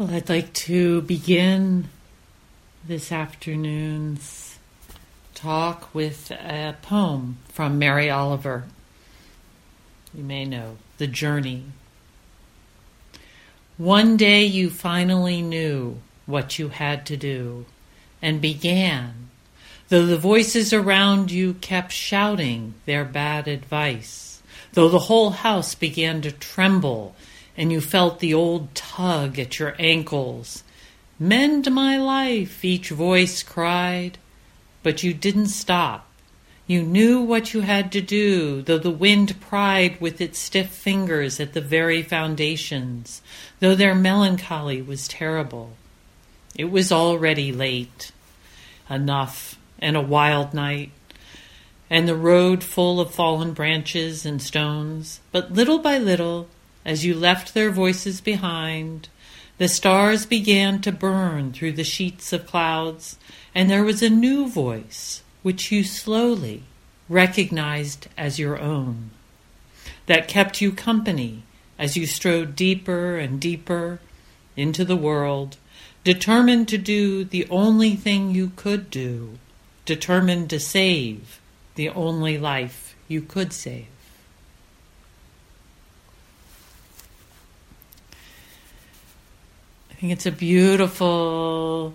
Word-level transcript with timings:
Well, 0.00 0.14
I'd 0.14 0.30
like 0.30 0.54
to 0.54 1.02
begin 1.02 1.90
this 2.86 3.12
afternoon's 3.12 4.58
talk 5.34 5.94
with 5.94 6.30
a 6.30 6.74
poem 6.80 7.36
from 7.50 7.78
Mary 7.78 8.08
Oliver. 8.08 8.64
You 10.14 10.24
may 10.24 10.46
know 10.46 10.78
The 10.96 11.06
Journey. 11.06 11.64
One 13.76 14.16
day 14.16 14.42
you 14.46 14.70
finally 14.70 15.42
knew 15.42 15.98
what 16.24 16.58
you 16.58 16.70
had 16.70 17.04
to 17.04 17.18
do 17.18 17.66
and 18.22 18.40
began, 18.40 19.28
though 19.90 20.06
the 20.06 20.16
voices 20.16 20.72
around 20.72 21.30
you 21.30 21.52
kept 21.52 21.92
shouting 21.92 22.72
their 22.86 23.04
bad 23.04 23.46
advice, 23.46 24.42
though 24.72 24.88
the 24.88 24.98
whole 24.98 25.28
house 25.28 25.74
began 25.74 26.22
to 26.22 26.32
tremble 26.32 27.14
and 27.60 27.70
you 27.70 27.78
felt 27.78 28.20
the 28.20 28.32
old 28.32 28.74
tug 28.74 29.38
at 29.38 29.58
your 29.58 29.76
ankles. 29.78 30.64
Mend 31.18 31.70
my 31.70 31.98
life, 31.98 32.64
each 32.64 32.88
voice 32.88 33.42
cried, 33.42 34.16
but 34.82 35.02
you 35.02 35.12
didn't 35.12 35.48
stop. 35.48 36.08
You 36.66 36.80
knew 36.80 37.20
what 37.20 37.52
you 37.52 37.60
had 37.60 37.92
to 37.92 38.00
do, 38.00 38.62
though 38.62 38.78
the 38.78 38.88
wind 38.88 39.38
pried 39.42 40.00
with 40.00 40.22
its 40.22 40.38
stiff 40.38 40.70
fingers 40.70 41.38
at 41.38 41.52
the 41.52 41.60
very 41.60 42.02
foundations, 42.02 43.20
though 43.58 43.74
their 43.74 43.94
melancholy 43.94 44.80
was 44.80 45.06
terrible. 45.06 45.72
It 46.56 46.70
was 46.70 46.90
already 46.90 47.52
late. 47.52 48.10
Enough, 48.88 49.58
and 49.78 49.98
a 49.98 50.00
wild 50.00 50.54
night, 50.54 50.92
and 51.90 52.08
the 52.08 52.16
road 52.16 52.64
full 52.64 53.00
of 53.00 53.14
fallen 53.14 53.52
branches 53.52 54.24
and 54.24 54.40
stones. 54.40 55.20
But 55.30 55.52
little 55.52 55.78
by 55.78 55.98
little, 55.98 56.48
as 56.84 57.04
you 57.04 57.14
left 57.14 57.54
their 57.54 57.70
voices 57.70 58.20
behind, 58.20 59.08
the 59.58 59.68
stars 59.68 60.24
began 60.24 60.80
to 60.80 60.90
burn 60.90 61.52
through 61.52 61.72
the 61.72 61.84
sheets 61.84 62.32
of 62.32 62.46
clouds, 62.46 63.18
and 63.54 63.68
there 63.68 63.84
was 63.84 64.02
a 64.02 64.08
new 64.08 64.48
voice 64.48 65.22
which 65.42 65.70
you 65.70 65.84
slowly 65.84 66.62
recognized 67.08 68.08
as 68.16 68.38
your 68.38 68.58
own, 68.58 69.10
that 70.06 70.28
kept 70.28 70.60
you 70.60 70.72
company 70.72 71.42
as 71.78 71.96
you 71.96 72.06
strode 72.06 72.56
deeper 72.56 73.18
and 73.18 73.40
deeper 73.40 74.00
into 74.56 74.84
the 74.84 74.96
world, 74.96 75.56
determined 76.04 76.68
to 76.68 76.78
do 76.78 77.24
the 77.24 77.46
only 77.50 77.94
thing 77.96 78.30
you 78.30 78.52
could 78.56 78.90
do, 78.90 79.38
determined 79.84 80.48
to 80.48 80.60
save 80.60 81.40
the 81.74 81.88
only 81.90 82.38
life 82.38 82.94
you 83.08 83.20
could 83.20 83.52
save. 83.52 83.86
Think 90.00 90.12
it's 90.12 90.26
a 90.26 90.32
beautiful 90.32 91.94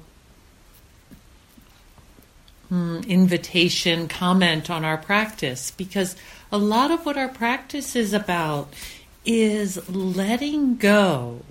Hmm, 2.70 3.02
invitation, 3.08 4.08
comment 4.08 4.72
on 4.72 4.84
our 4.84 4.98
practice 4.98 5.70
because 5.70 6.16
a 6.52 6.58
lot 6.58 6.90
of 6.90 7.06
what 7.06 7.16
our 7.16 7.30
practice 7.30 7.96
is 7.96 8.12
about 8.12 8.74
is 9.24 9.88
letting 9.88 10.76
go 10.78 11.42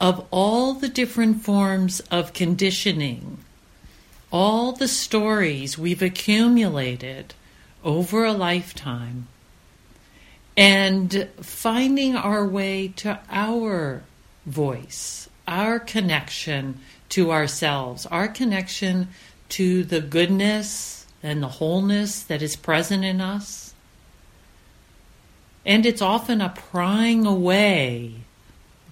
of 0.00 0.26
all 0.32 0.74
the 0.74 0.88
different 0.88 1.42
forms 1.42 2.00
of 2.10 2.32
conditioning, 2.32 3.38
all 4.32 4.72
the 4.72 4.88
stories 4.88 5.78
we've 5.78 6.02
accumulated 6.02 7.32
over 7.84 8.24
a 8.24 8.32
lifetime, 8.32 9.28
and 10.56 11.28
finding 11.40 12.16
our 12.16 12.44
way 12.44 12.88
to 12.88 13.20
our 13.30 14.02
voice, 14.44 15.28
our 15.46 15.78
connection 15.78 16.80
to 17.10 17.30
ourselves, 17.30 18.06
our 18.06 18.28
connection 18.28 19.08
to 19.50 19.84
the 19.84 20.00
goodness 20.00 21.06
and 21.22 21.42
the 21.42 21.48
wholeness 21.48 22.22
that 22.22 22.42
is 22.42 22.56
present 22.56 23.04
in 23.04 23.20
us. 23.20 23.74
And 25.64 25.86
it's 25.86 26.02
often 26.02 26.40
a 26.40 26.50
prying 26.50 27.26
away 27.26 28.14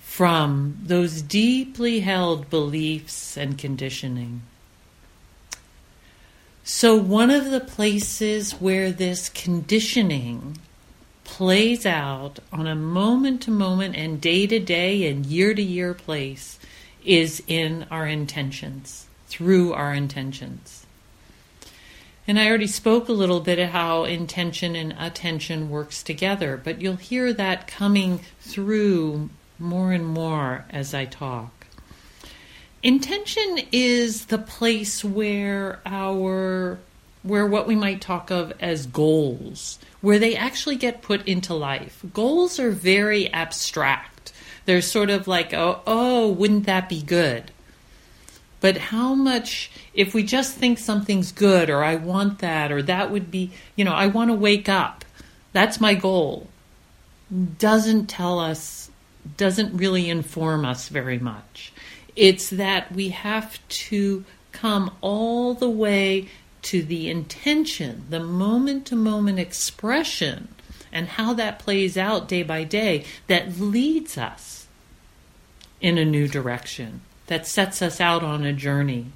from 0.00 0.78
those 0.82 1.22
deeply 1.22 2.00
held 2.00 2.48
beliefs 2.48 3.36
and 3.36 3.58
conditioning. 3.58 4.42
So, 6.64 6.96
one 6.96 7.30
of 7.30 7.50
the 7.50 7.60
places 7.60 8.52
where 8.52 8.92
this 8.92 9.28
conditioning 9.28 10.58
plays 11.32 11.86
out 11.86 12.38
on 12.52 12.66
a 12.66 12.74
moment 12.74 13.40
to 13.40 13.50
moment 13.50 13.96
and 13.96 14.20
day 14.20 14.46
to 14.46 14.58
day 14.58 15.08
and 15.08 15.24
year 15.24 15.54
to 15.54 15.62
year 15.62 15.94
place 15.94 16.58
is 17.06 17.42
in 17.46 17.86
our 17.90 18.06
intentions 18.06 19.06
through 19.28 19.72
our 19.72 19.94
intentions. 19.94 20.84
And 22.28 22.38
I 22.38 22.46
already 22.46 22.66
spoke 22.66 23.08
a 23.08 23.14
little 23.14 23.40
bit 23.40 23.58
of 23.58 23.70
how 23.70 24.04
intention 24.04 24.76
and 24.76 24.94
attention 24.98 25.70
works 25.70 26.02
together, 26.02 26.60
but 26.62 26.82
you'll 26.82 26.96
hear 26.96 27.32
that 27.32 27.66
coming 27.66 28.20
through 28.42 29.30
more 29.58 29.90
and 29.90 30.06
more 30.06 30.66
as 30.68 30.92
I 30.92 31.06
talk. 31.06 31.66
Intention 32.82 33.58
is 33.72 34.26
the 34.26 34.36
place 34.36 35.02
where 35.02 35.80
our 35.86 36.78
where 37.22 37.46
what 37.46 37.66
we 37.66 37.76
might 37.76 38.00
talk 38.00 38.30
of 38.30 38.52
as 38.60 38.86
goals, 38.86 39.78
where 40.00 40.18
they 40.18 40.36
actually 40.36 40.76
get 40.76 41.02
put 41.02 41.26
into 41.26 41.54
life. 41.54 42.02
Goals 42.12 42.58
are 42.58 42.70
very 42.70 43.32
abstract. 43.32 44.32
They're 44.64 44.82
sort 44.82 45.10
of 45.10 45.28
like, 45.28 45.52
oh, 45.52 45.80
oh, 45.86 46.30
wouldn't 46.30 46.66
that 46.66 46.88
be 46.88 47.02
good? 47.02 47.50
But 48.60 48.76
how 48.76 49.14
much, 49.14 49.70
if 49.92 50.14
we 50.14 50.22
just 50.22 50.54
think 50.54 50.78
something's 50.78 51.32
good 51.32 51.68
or 51.68 51.82
I 51.82 51.96
want 51.96 52.38
that 52.38 52.70
or 52.70 52.80
that 52.82 53.10
would 53.10 53.30
be, 53.30 53.50
you 53.74 53.84
know, 53.84 53.92
I 53.92 54.06
want 54.06 54.30
to 54.30 54.36
wake 54.36 54.68
up, 54.68 55.04
that's 55.52 55.80
my 55.80 55.94
goal, 55.94 56.48
doesn't 57.58 58.06
tell 58.06 58.38
us, 58.38 58.90
doesn't 59.36 59.76
really 59.76 60.08
inform 60.08 60.64
us 60.64 60.88
very 60.88 61.18
much. 61.18 61.72
It's 62.14 62.50
that 62.50 62.92
we 62.92 63.08
have 63.08 63.58
to 63.68 64.24
come 64.52 64.92
all 65.00 65.54
the 65.54 65.70
way 65.70 66.28
to 66.62 66.82
the 66.82 67.10
intention, 67.10 68.04
the 68.08 68.20
moment 68.20 68.86
to 68.86 68.96
moment 68.96 69.38
expression, 69.38 70.48
and 70.92 71.08
how 71.08 71.34
that 71.34 71.58
plays 71.58 71.96
out 71.96 72.28
day 72.28 72.42
by 72.42 72.64
day 72.64 73.04
that 73.26 73.58
leads 73.58 74.16
us 74.16 74.66
in 75.80 75.98
a 75.98 76.04
new 76.04 76.28
direction 76.28 77.00
that 77.26 77.46
sets 77.46 77.82
us 77.82 78.00
out 78.00 78.22
on 78.22 78.44
a 78.44 78.52
journey. 78.52 79.06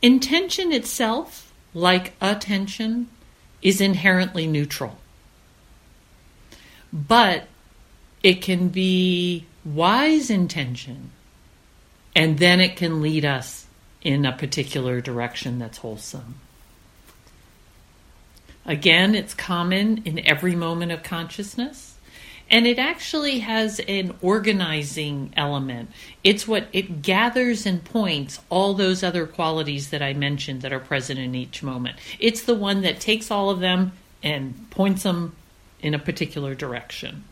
Intention 0.00 0.72
itself, 0.72 1.52
like 1.74 2.12
attention, 2.20 3.08
is 3.60 3.80
inherently 3.80 4.46
neutral. 4.46 4.98
But 6.92 7.46
it 8.22 8.42
can 8.42 8.68
be 8.68 9.46
wise 9.64 10.30
intention, 10.30 11.10
and 12.14 12.38
then 12.38 12.60
it 12.60 12.76
can 12.76 13.02
lead 13.02 13.24
us 13.24 13.61
in 14.02 14.26
a 14.26 14.32
particular 14.32 15.00
direction 15.00 15.58
that's 15.58 15.78
wholesome. 15.78 16.36
Again, 18.64 19.14
it's 19.14 19.34
common 19.34 20.02
in 20.04 20.24
every 20.26 20.54
moment 20.54 20.92
of 20.92 21.02
consciousness. 21.02 21.96
And 22.50 22.66
it 22.66 22.78
actually 22.78 23.38
has 23.38 23.80
an 23.88 24.14
organizing 24.20 25.32
element. 25.36 25.90
It's 26.22 26.46
what 26.46 26.66
it 26.72 27.00
gathers 27.00 27.64
and 27.64 27.82
points 27.82 28.40
all 28.50 28.74
those 28.74 29.02
other 29.02 29.26
qualities 29.26 29.88
that 29.88 30.02
I 30.02 30.12
mentioned 30.12 30.60
that 30.60 30.72
are 30.72 30.78
present 30.78 31.18
in 31.18 31.34
each 31.34 31.62
moment. 31.62 31.96
It's 32.20 32.42
the 32.42 32.54
one 32.54 32.82
that 32.82 33.00
takes 33.00 33.30
all 33.30 33.48
of 33.48 33.60
them 33.60 33.92
and 34.22 34.68
points 34.70 35.04
them 35.04 35.34
in 35.80 35.94
a 35.94 35.98
particular 35.98 36.54
direction. 36.54 37.24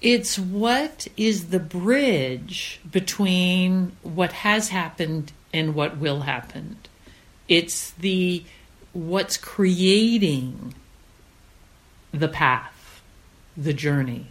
It's 0.00 0.38
what 0.38 1.08
is 1.16 1.48
the 1.48 1.58
bridge 1.58 2.80
between 2.90 3.92
what 4.02 4.32
has 4.32 4.70
happened 4.70 5.32
and 5.52 5.74
what 5.74 5.98
will 5.98 6.20
happen. 6.20 6.78
It's 7.48 7.90
the 7.90 8.44
what's 8.92 9.36
creating 9.36 10.74
the 12.12 12.28
path, 12.28 13.02
the 13.56 13.74
journey. 13.74 14.28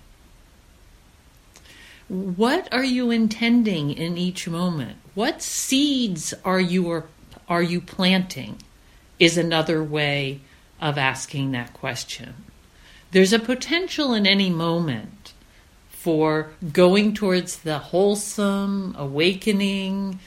What 2.07 2.67
are 2.73 2.83
you 2.83 3.11
intending 3.11 3.91
in 3.91 4.17
each 4.17 4.47
moment? 4.47 4.97
What 5.13 5.43
seeds 5.43 6.33
are 6.43 6.59
you 6.59 6.89
are, 6.89 7.05
are 7.47 7.61
you 7.61 7.79
planting? 7.79 8.57
Is 9.19 9.37
another 9.37 9.83
way 9.83 10.39
of 10.81 10.97
asking 10.97 11.51
that 11.51 11.73
question. 11.73 12.45
There's 13.11 13.33
a 13.33 13.39
potential 13.39 14.13
in 14.13 14.25
any 14.25 14.49
moment 14.49 15.18
for 15.99 16.51
going 16.71 17.13
towards 17.13 17.57
the 17.57 17.77
wholesome, 17.77 18.95
awakening, 18.97 20.19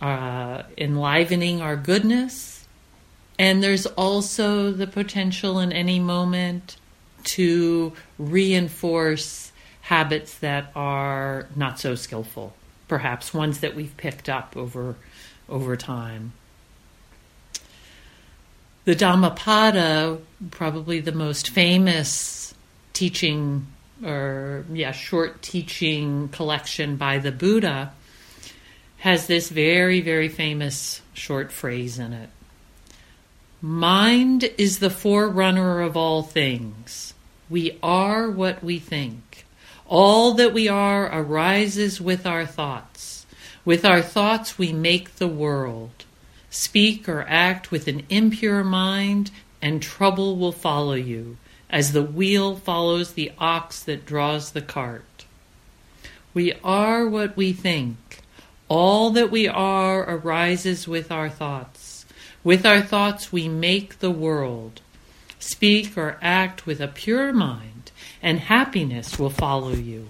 uh, 0.00 0.62
enlivening 0.76 1.60
our 1.60 1.76
goodness 1.76 2.54
and 3.38 3.62
there's 3.62 3.86
also 3.86 4.70
the 4.70 4.86
potential 4.86 5.58
in 5.58 5.72
any 5.72 5.98
moment 5.98 6.76
to 7.24 7.92
reinforce 8.18 9.52
habits 9.82 10.38
that 10.38 10.70
are 10.74 11.48
not 11.56 11.78
so 11.78 11.94
skillful, 11.94 12.54
perhaps 12.86 13.34
ones 13.34 13.60
that 13.60 13.74
we've 13.74 13.96
picked 13.96 14.28
up 14.28 14.56
over 14.56 14.96
over 15.48 15.76
time. 15.76 16.32
The 18.84 18.94
Dhammapada, 18.94 20.18
probably 20.50 21.00
the 21.00 21.12
most 21.12 21.50
famous 21.50 22.54
teaching 22.92 23.66
or 24.02 24.64
yeah, 24.72 24.92
short 24.92 25.42
teaching 25.42 26.28
collection 26.28 26.96
by 26.96 27.18
the 27.18 27.32
Buddha, 27.32 27.92
has 28.98 29.26
this 29.26 29.50
very, 29.50 30.00
very 30.00 30.28
famous 30.28 31.02
short 31.12 31.52
phrase 31.52 31.98
in 31.98 32.12
it. 32.12 32.30
Mind 33.60 34.44
is 34.58 34.78
the 34.78 34.90
forerunner 34.90 35.80
of 35.80 35.96
all 35.96 36.22
things. 36.22 37.14
We 37.48 37.78
are 37.82 38.30
what 38.30 38.64
we 38.64 38.78
think. 38.78 39.44
All 39.86 40.32
that 40.34 40.52
we 40.52 40.68
are 40.68 41.06
arises 41.06 42.00
with 42.00 42.26
our 42.26 42.46
thoughts. 42.46 43.26
With 43.64 43.84
our 43.84 44.02
thoughts, 44.02 44.58
we 44.58 44.72
make 44.72 45.16
the 45.16 45.28
world. 45.28 46.04
Speak 46.50 47.08
or 47.08 47.22
act 47.28 47.70
with 47.70 47.88
an 47.88 48.04
impure 48.08 48.64
mind, 48.64 49.30
and 49.60 49.82
trouble 49.82 50.36
will 50.36 50.52
follow 50.52 50.94
you, 50.94 51.36
as 51.74 51.90
the 51.90 52.04
wheel 52.04 52.54
follows 52.54 53.14
the 53.14 53.32
ox 53.36 53.82
that 53.82 54.06
draws 54.06 54.52
the 54.52 54.62
cart. 54.62 55.24
We 56.32 56.52
are 56.62 57.08
what 57.08 57.36
we 57.36 57.52
think. 57.52 58.20
All 58.68 59.10
that 59.10 59.28
we 59.28 59.48
are 59.48 60.08
arises 60.08 60.86
with 60.86 61.10
our 61.10 61.28
thoughts. 61.28 62.06
With 62.44 62.64
our 62.64 62.80
thoughts, 62.80 63.32
we 63.32 63.48
make 63.48 63.98
the 63.98 64.12
world. 64.12 64.82
Speak 65.40 65.98
or 65.98 66.16
act 66.22 66.64
with 66.64 66.80
a 66.80 66.86
pure 66.86 67.32
mind, 67.32 67.90
and 68.22 68.38
happiness 68.38 69.18
will 69.18 69.28
follow 69.28 69.72
you 69.72 70.06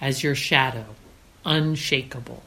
as 0.00 0.22
your 0.22 0.36
shadow, 0.36 0.86
unshakable. 1.44 2.44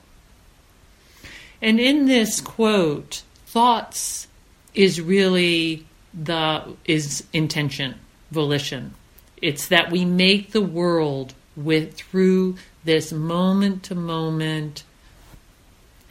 And 1.61 1.77
in 1.77 2.05
this 2.05 2.39
quote, 2.39 3.23
thoughts 3.45 4.29
is 4.73 5.01
really 5.01 5.85
the 6.13 6.73
is 6.85 7.25
intention, 7.33 7.95
volition. 8.35 8.93
It's 9.41 9.67
that 9.69 9.89
we 9.89 10.05
make 10.05 10.51
the 10.51 10.61
world 10.61 11.33
with 11.55 11.95
through 11.95 12.57
this 12.83 13.11
moment 13.11 13.81
to 13.83 13.95
moment 13.95 14.83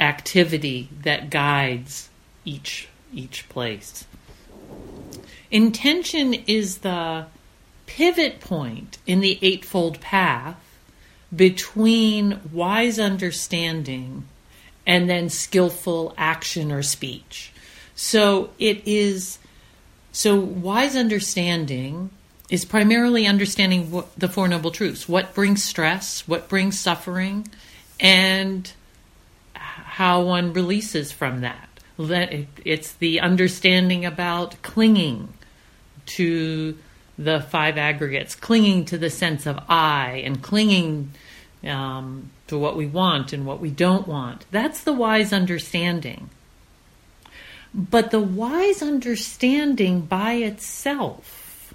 activity 0.01 0.89
that 1.03 1.31
guides 1.31 2.09
each 2.45 2.89
each 3.13 3.49
place. 3.49 4.07
Intention 5.51 6.35
is 6.35 6.79
the 6.79 7.27
pivot 7.87 8.41
point 8.41 8.99
in 9.07 9.21
the 9.21 9.39
eightfold 9.41 10.01
path 10.01 10.59
between 11.35 12.41
wise 12.53 12.99
understanding 12.99 14.25
and 14.87 15.09
then 15.09 15.29
skillful 15.29 16.13
action 16.17 16.73
or 16.73 16.83
speech. 16.83 17.53
So 17.95 18.51
it 18.59 18.83
is 18.87 19.39
so 20.15 20.37
wise 20.39 20.95
understanding 20.95 22.11
is 22.49 22.65
primarily 22.65 23.27
understanding 23.27 23.91
what, 23.91 24.17
the 24.17 24.29
four 24.29 24.47
noble 24.47 24.71
truths, 24.71 25.09
what 25.09 25.35
brings 25.35 25.65
stress, 25.65 26.27
what 26.29 26.49
brings 26.49 26.79
suffering, 26.79 27.49
and 27.99 28.73
how 29.55 30.23
one 30.23 30.53
releases 30.53 31.11
from 31.11 31.41
that. 31.41 31.69
It's 31.99 32.93
the 32.93 33.19
understanding 33.19 34.05
about 34.05 34.63
clinging 34.63 35.35
to 36.07 36.79
the 37.19 37.41
five 37.41 37.77
aggregates, 37.77 38.37
clinging 38.37 38.85
to 38.87 38.99
the 38.99 39.11
sense 39.11 39.47
of 39.47 39.59
I, 39.69 40.23
and 40.25 40.41
clinging 40.41 41.11
um, 41.65 42.31
to 42.47 42.57
what 42.57 42.77
we 42.77 42.87
want 42.87 43.33
and 43.33 43.45
what 43.47 43.59
we 43.59 43.71
don't 43.71 44.07
want. 44.07 44.47
That's 44.53 44.85
the 44.85 44.93
wise 44.93 45.33
understanding. 45.33 46.31
But 47.75 48.13
the 48.13 48.21
wise 48.21 48.83
understanding 48.83 50.03
by 50.03 50.35
itself 50.35 51.75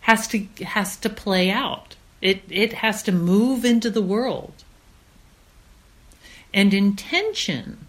has 0.00 0.26
to 0.28 0.46
has 0.64 0.96
to 0.96 1.10
play 1.10 1.50
out. 1.50 1.96
It 2.22 2.42
it 2.48 2.72
has 2.74 3.02
to 3.02 3.12
move 3.12 3.64
into 3.64 3.90
the 3.90 4.02
world. 4.02 4.64
And 6.54 6.72
intention 6.72 7.86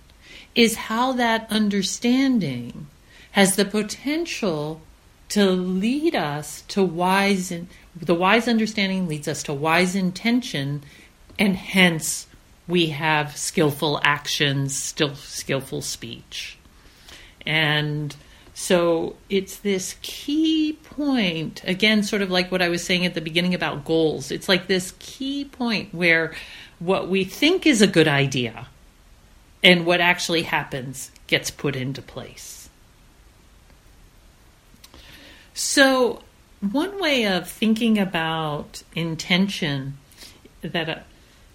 is 0.54 0.76
how 0.76 1.14
that 1.14 1.48
understanding 1.50 2.88
has 3.32 3.56
the 3.56 3.66
potential 3.66 4.82
to 5.30 5.50
lead 5.50 6.14
us 6.14 6.62
to 6.68 6.84
wise 6.84 7.54
the 7.96 8.16
wise 8.16 8.50
understanding 8.50 9.08
leads 9.08 9.30
us 9.30 9.44
to 9.44 9.54
wise 9.54 9.96
intention 9.96 10.84
and 11.40 11.56
hence 11.56 12.28
we 12.68 12.88
have 12.88 13.38
skillful 13.38 14.02
actions 14.04 14.78
still 14.78 15.16
skillful 15.16 15.82
speech 15.82 16.58
and 17.46 18.16
so 18.54 19.16
it's 19.30 19.58
this 19.58 19.96
key 20.02 20.78
point 20.84 21.64
again 21.64 22.04
sort 22.04 22.22
of 22.22 22.30
like 22.30 22.52
what 22.52 22.62
i 22.62 22.68
was 22.70 22.84
saying 22.84 23.06
at 23.06 23.14
the 23.14 23.22
beginning 23.22 23.54
about 23.54 23.86
goals. 23.86 24.32
It's 24.32 24.50
like 24.50 24.68
this 24.68 24.94
key 25.00 25.46
point 25.46 25.94
where 25.94 26.34
what 26.80 27.08
we 27.10 27.24
think 27.24 27.66
is 27.66 27.82
a 27.82 27.88
good 27.88 28.08
idea 28.08 28.68
and 29.64 29.86
what 29.86 30.02
actually 30.02 30.44
happens 30.44 31.12
gets 31.28 31.52
put 31.52 31.76
into 31.76 32.02
place. 32.02 32.70
So, 35.54 36.24
one 36.60 37.00
way 37.00 37.26
of 37.26 37.50
thinking 37.50 38.00
about 38.00 38.84
intention 38.96 39.98
that 40.62 40.90
uh, 40.90 41.00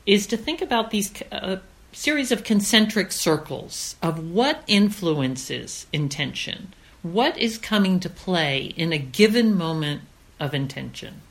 is 0.04 0.26
to 0.28 0.36
think 0.36 0.62
about 0.62 0.90
these 0.90 1.12
uh, 1.32 1.56
series 1.92 2.30
of 2.30 2.44
concentric 2.44 3.12
circles 3.12 3.96
of 4.02 4.30
what 4.30 4.62
influences 4.66 5.86
intention, 5.92 6.74
what 7.02 7.36
is 7.38 7.58
coming 7.58 8.00
to 8.00 8.10
play 8.10 8.74
in 8.76 8.92
a 8.92 8.98
given 8.98 9.54
moment 9.54 10.02
of 10.38 10.54
intention. 10.54 11.22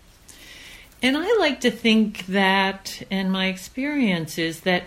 And 1.02 1.18
I 1.18 1.36
like 1.38 1.62
to 1.62 1.72
think 1.72 2.26
that, 2.28 3.04
and 3.12 3.32
my 3.32 3.48
experience 3.48 4.38
is 4.38 4.62
that 4.62 4.84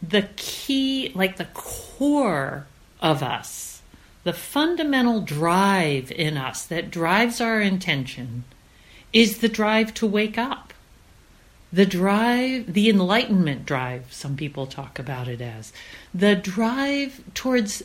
the 0.00 0.28
key, 0.36 1.10
like 1.14 1.36
the 1.36 1.46
core 1.46 2.66
of 3.00 3.22
us, 3.22 3.82
the 4.24 4.32
fundamental 4.32 5.20
drive 5.20 6.12
in 6.12 6.36
us 6.36 6.64
that 6.66 6.90
drives 6.90 7.40
our 7.40 7.60
intention 7.60 8.44
is 9.12 9.38
the 9.38 9.48
drive 9.48 9.94
to 9.94 10.06
wake 10.06 10.36
up. 10.36 10.74
The 11.76 11.84
drive, 11.84 12.72
the 12.72 12.88
enlightenment 12.88 13.66
drive, 13.66 14.10
some 14.10 14.34
people 14.34 14.66
talk 14.66 14.98
about 14.98 15.28
it 15.28 15.42
as, 15.42 15.74
the 16.14 16.34
drive 16.34 17.22
towards 17.34 17.82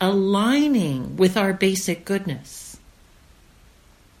aligning 0.00 1.16
with 1.16 1.36
our 1.36 1.52
basic 1.52 2.04
goodness, 2.04 2.80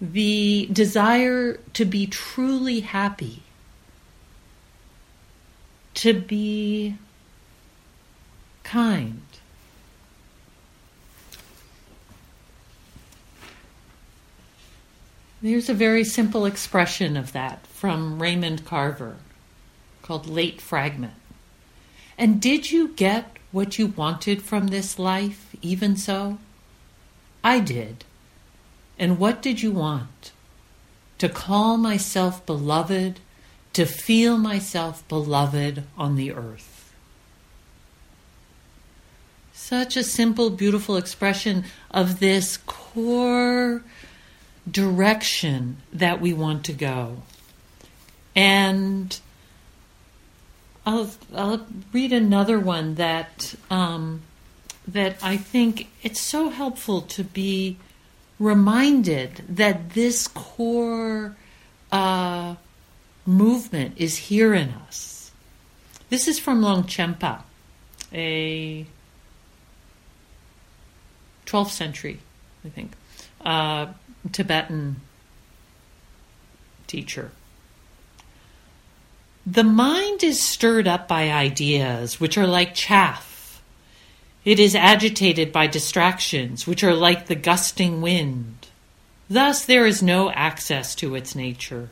the 0.00 0.68
desire 0.72 1.54
to 1.72 1.84
be 1.84 2.06
truly 2.06 2.78
happy, 2.78 3.42
to 5.94 6.12
be 6.12 6.94
kind, 8.62 9.22
There's 15.40 15.68
a 15.68 15.74
very 15.74 16.02
simple 16.02 16.46
expression 16.46 17.16
of 17.16 17.30
that 17.30 17.64
from 17.78 18.20
Raymond 18.20 18.64
Carver 18.64 19.18
called 20.02 20.26
Late 20.26 20.60
Fragment. 20.60 21.14
And 22.18 22.40
did 22.40 22.72
you 22.72 22.88
get 22.88 23.36
what 23.52 23.78
you 23.78 23.86
wanted 23.86 24.42
from 24.42 24.66
this 24.66 24.98
life, 24.98 25.54
even 25.62 25.96
so? 25.96 26.38
I 27.44 27.60
did. 27.60 28.04
And 28.98 29.20
what 29.20 29.40
did 29.40 29.62
you 29.62 29.70
want? 29.70 30.32
To 31.18 31.28
call 31.28 31.76
myself 31.76 32.44
beloved, 32.44 33.20
to 33.74 33.86
feel 33.86 34.38
myself 34.38 35.06
beloved 35.08 35.84
on 35.96 36.16
the 36.16 36.32
earth. 36.32 36.92
Such 39.52 39.96
a 39.96 40.02
simple, 40.02 40.50
beautiful 40.50 40.96
expression 40.96 41.64
of 41.92 42.18
this 42.18 42.56
core 42.56 43.84
direction 44.68 45.76
that 45.92 46.20
we 46.20 46.32
want 46.32 46.64
to 46.64 46.72
go. 46.72 47.22
And 48.38 49.18
I'll, 50.86 51.10
I'll 51.34 51.66
read 51.92 52.12
another 52.12 52.60
one 52.60 52.94
that 52.94 53.56
um, 53.68 54.22
that 54.86 55.16
I 55.20 55.36
think 55.36 55.88
it's 56.04 56.20
so 56.20 56.48
helpful 56.48 57.00
to 57.00 57.24
be 57.24 57.78
reminded 58.38 59.42
that 59.48 59.90
this 59.90 60.28
core 60.28 61.36
uh, 61.90 62.54
movement 63.26 63.94
is 63.96 64.16
here 64.16 64.54
in 64.54 64.68
us. 64.86 65.32
This 66.08 66.28
is 66.28 66.38
from 66.38 66.60
Longchenpa, 66.60 67.42
a 68.12 68.86
12th 71.44 71.70
century, 71.70 72.20
I 72.64 72.68
think, 72.68 72.92
uh, 73.44 73.86
Tibetan 74.30 75.00
teacher. 76.86 77.32
The 79.50 79.64
mind 79.64 80.22
is 80.22 80.42
stirred 80.42 80.86
up 80.86 81.08
by 81.08 81.30
ideas, 81.30 82.20
which 82.20 82.36
are 82.36 82.46
like 82.46 82.74
chaff. 82.74 83.62
It 84.44 84.58
is 84.58 84.74
agitated 84.74 85.52
by 85.52 85.68
distractions, 85.68 86.66
which 86.66 86.84
are 86.84 86.92
like 86.92 87.28
the 87.28 87.34
gusting 87.34 88.02
wind. 88.02 88.66
Thus, 89.30 89.64
there 89.64 89.86
is 89.86 90.02
no 90.02 90.30
access 90.30 90.94
to 90.96 91.14
its 91.14 91.34
nature. 91.34 91.88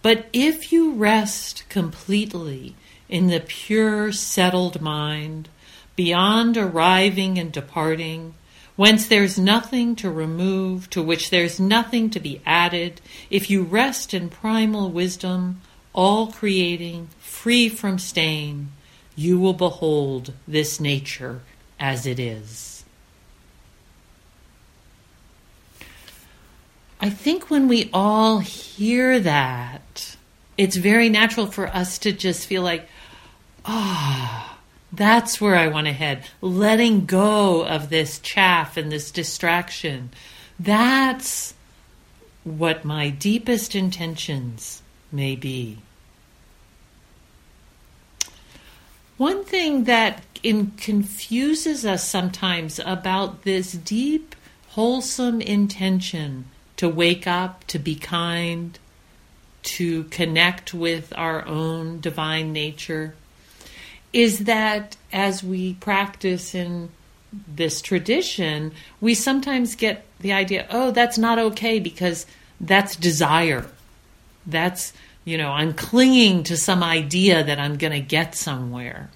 But 0.00 0.24
if 0.32 0.72
you 0.72 0.92
rest 0.92 1.64
completely 1.68 2.74
in 3.06 3.26
the 3.26 3.40
pure, 3.40 4.10
settled 4.10 4.80
mind, 4.80 5.50
beyond 5.94 6.56
arriving 6.56 7.38
and 7.38 7.52
departing, 7.52 8.32
whence 8.76 9.06
there's 9.06 9.38
nothing 9.38 9.94
to 9.96 10.10
remove, 10.10 10.88
to 10.88 11.02
which 11.02 11.28
there's 11.28 11.60
nothing 11.60 12.08
to 12.08 12.18
be 12.18 12.40
added, 12.46 13.02
if 13.28 13.50
you 13.50 13.62
rest 13.62 14.14
in 14.14 14.30
primal 14.30 14.90
wisdom, 14.90 15.60
all 15.94 16.28
creating, 16.28 17.08
free 17.20 17.68
from 17.68 17.98
stain, 17.98 18.72
you 19.14 19.38
will 19.38 19.52
behold 19.52 20.32
this 20.48 20.80
nature 20.80 21.40
as 21.78 22.06
it 22.06 22.18
is. 22.18 22.84
I 27.00 27.10
think 27.10 27.50
when 27.50 27.66
we 27.66 27.90
all 27.92 28.38
hear 28.38 29.18
that, 29.20 30.16
it's 30.56 30.76
very 30.76 31.08
natural 31.08 31.46
for 31.46 31.66
us 31.66 31.98
to 31.98 32.12
just 32.12 32.46
feel 32.46 32.62
like, 32.62 32.88
ah, 33.64 34.56
oh, 34.56 34.58
that's 34.92 35.40
where 35.40 35.56
I 35.56 35.68
want 35.68 35.86
to 35.86 35.92
head. 35.92 36.24
Letting 36.40 37.06
go 37.06 37.66
of 37.66 37.88
this 37.88 38.18
chaff 38.20 38.76
and 38.76 38.92
this 38.92 39.10
distraction. 39.10 40.10
That's 40.60 41.54
what 42.44 42.84
my 42.84 43.10
deepest 43.10 43.74
intentions 43.74 44.81
may 45.12 45.36
be. 45.36 45.78
One 49.16 49.44
thing 49.44 49.84
that 49.84 50.22
in, 50.42 50.72
confuses 50.72 51.86
us 51.86 52.08
sometimes 52.08 52.80
about 52.80 53.42
this 53.42 53.72
deep, 53.72 54.34
wholesome 54.70 55.40
intention 55.40 56.46
to 56.76 56.88
wake 56.88 57.26
up, 57.26 57.64
to 57.68 57.78
be 57.78 57.94
kind, 57.94 58.78
to 59.62 60.04
connect 60.04 60.74
with 60.74 61.12
our 61.16 61.46
own 61.46 62.00
divine 62.00 62.52
nature 62.52 63.14
is 64.12 64.40
that 64.40 64.96
as 65.12 65.42
we 65.42 65.74
practice 65.74 66.54
in 66.54 66.90
this 67.48 67.80
tradition, 67.80 68.72
we 69.00 69.14
sometimes 69.14 69.74
get 69.74 70.04
the 70.20 70.32
idea, 70.32 70.66
oh, 70.70 70.90
that's 70.90 71.16
not 71.16 71.38
okay 71.38 71.78
because 71.78 72.26
that's 72.60 72.94
desire. 72.96 73.66
That's, 74.46 74.92
you 75.24 75.38
know, 75.38 75.50
I'm 75.50 75.72
clinging 75.72 76.44
to 76.44 76.56
some 76.56 76.82
idea 76.82 77.42
that 77.44 77.58
I'm 77.58 77.76
going 77.76 77.92
to 77.92 78.00
get 78.00 78.34
somewhere. 78.34 79.10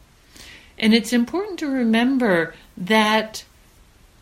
And 0.78 0.94
it's 0.94 1.12
important 1.12 1.58
to 1.60 1.68
remember 1.68 2.54
that 2.76 3.44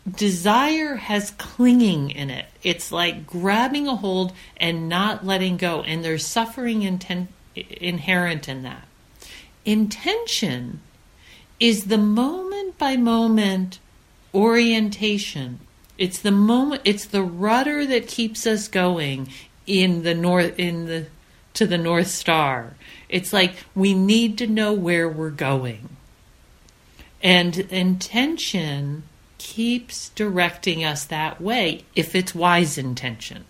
desire 0.09 0.95
has 0.95 1.31
clinging 1.31 2.11
in 2.11 2.29
it. 2.29 2.45
It's 2.63 2.91
like 2.91 3.25
grabbing 3.25 3.87
a 3.87 3.95
hold 3.95 4.33
and 4.57 4.87
not 4.87 5.25
letting 5.25 5.57
go, 5.57 5.81
and 5.81 6.03
there's 6.03 6.25
suffering 6.25 6.81
inten- 6.81 7.27
inherent 7.55 8.47
in 8.47 8.63
that. 8.63 8.87
Intention 9.65 10.81
is 11.59 11.85
the 11.85 11.97
moment 11.97 12.77
by 12.77 12.97
moment 12.97 13.79
orientation. 14.33 15.59
It's 15.97 16.19
the 16.19 16.31
moment 16.31 16.81
it's 16.83 17.05
the 17.05 17.23
rudder 17.23 17.85
that 17.85 18.07
keeps 18.07 18.45
us 18.45 18.67
going 18.67 19.29
in 19.67 20.03
the 20.03 20.13
north 20.13 20.57
in 20.57 20.85
the 20.85 21.07
to 21.53 21.65
the 21.65 21.77
north 21.77 22.07
star. 22.07 22.75
It's 23.09 23.33
like 23.33 23.55
we 23.73 23.93
need 23.93 24.37
to 24.39 24.47
know 24.47 24.73
where 24.73 25.07
we're 25.09 25.29
going. 25.29 25.89
And 27.23 27.57
intention 27.57 29.03
keeps 29.37 30.09
directing 30.09 30.83
us 30.83 31.05
that 31.05 31.41
way 31.41 31.85
if 31.95 32.13
it's 32.13 32.35
wise 32.35 32.77
intention. 32.77 33.45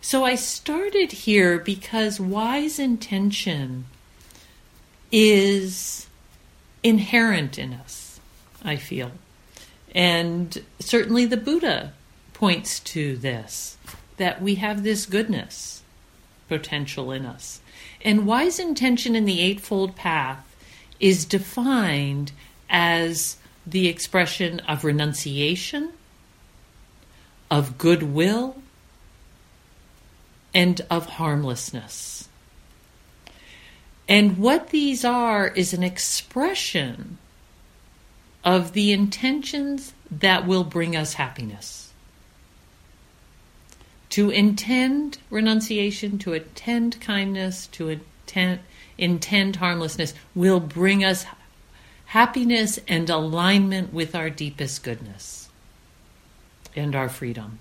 So 0.00 0.24
I 0.24 0.36
started 0.36 1.12
here 1.12 1.58
because 1.58 2.18
wise 2.18 2.78
intention 2.78 3.86
is 5.12 6.06
inherent 6.82 7.58
in 7.58 7.74
us, 7.74 8.20
I 8.64 8.76
feel. 8.76 9.12
And 9.94 10.64
certainly 10.80 11.26
the 11.26 11.36
Buddha 11.36 11.92
points 12.38 12.78
to 12.78 13.16
this 13.16 13.76
that 14.16 14.40
we 14.40 14.56
have 14.56 14.82
this 14.82 15.06
goodness 15.06 15.82
potential 16.48 17.10
in 17.10 17.26
us. 17.26 17.60
And 18.02 18.26
wise 18.26 18.58
intention 18.58 19.16
in 19.16 19.24
the 19.24 19.40
Eightfold 19.40 19.96
Path 19.96 20.44
is 21.00 21.24
defined 21.24 22.32
as 22.70 23.36
the 23.66 23.88
expression 23.88 24.60
of 24.60 24.84
renunciation, 24.84 25.92
of 27.50 27.76
goodwill, 27.76 28.62
and 30.54 30.80
of 30.90 31.06
harmlessness. 31.06 32.28
And 34.08 34.38
what 34.38 34.70
these 34.70 35.04
are 35.04 35.48
is 35.48 35.74
an 35.74 35.82
expression 35.82 37.18
of 38.44 38.72
the 38.72 38.92
intentions 38.92 39.92
that 40.10 40.46
will 40.46 40.64
bring 40.64 40.96
us 40.96 41.14
happiness. 41.14 41.87
To 44.10 44.30
intend 44.30 45.18
renunciation, 45.30 46.18
to 46.20 46.32
intend 46.32 47.00
kindness, 47.00 47.66
to 47.68 47.88
intend, 47.90 48.60
intend 48.96 49.56
harmlessness 49.56 50.14
will 50.34 50.60
bring 50.60 51.04
us 51.04 51.26
happiness 52.06 52.78
and 52.88 53.10
alignment 53.10 53.92
with 53.92 54.14
our 54.14 54.30
deepest 54.30 54.82
goodness 54.82 55.48
and 56.74 56.96
our 56.96 57.08
freedom. 57.08 57.58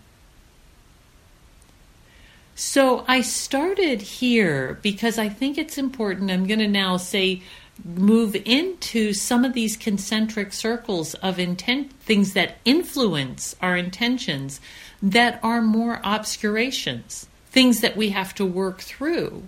So 2.56 3.06
I 3.08 3.22
started 3.22 4.02
here 4.02 4.80
because 4.82 5.20
I 5.20 5.30
think 5.30 5.58
it's 5.58 5.78
important. 5.78 6.32
I'm 6.32 6.48
going 6.48 6.60
to 6.60 6.68
now 6.68 6.98
say, 6.98 7.44
move 7.84 8.36
into 8.36 9.14
some 9.14 9.46
of 9.46 9.54
these 9.54 9.78
concentric 9.78 10.54
circles 10.54 11.14
of 11.16 11.40
intent, 11.40 11.92
things 12.02 12.34
that 12.34 12.58
influence 12.66 13.56
our 13.62 13.76
intentions 13.76 14.60
that 15.02 15.40
are 15.44 15.62
more 15.62 16.00
obscurations, 16.04 17.28
things 17.52 17.82
that 17.82 17.96
we 17.96 18.10
have 18.10 18.34
to 18.36 18.46
work 18.46 18.80
through. 18.80 19.44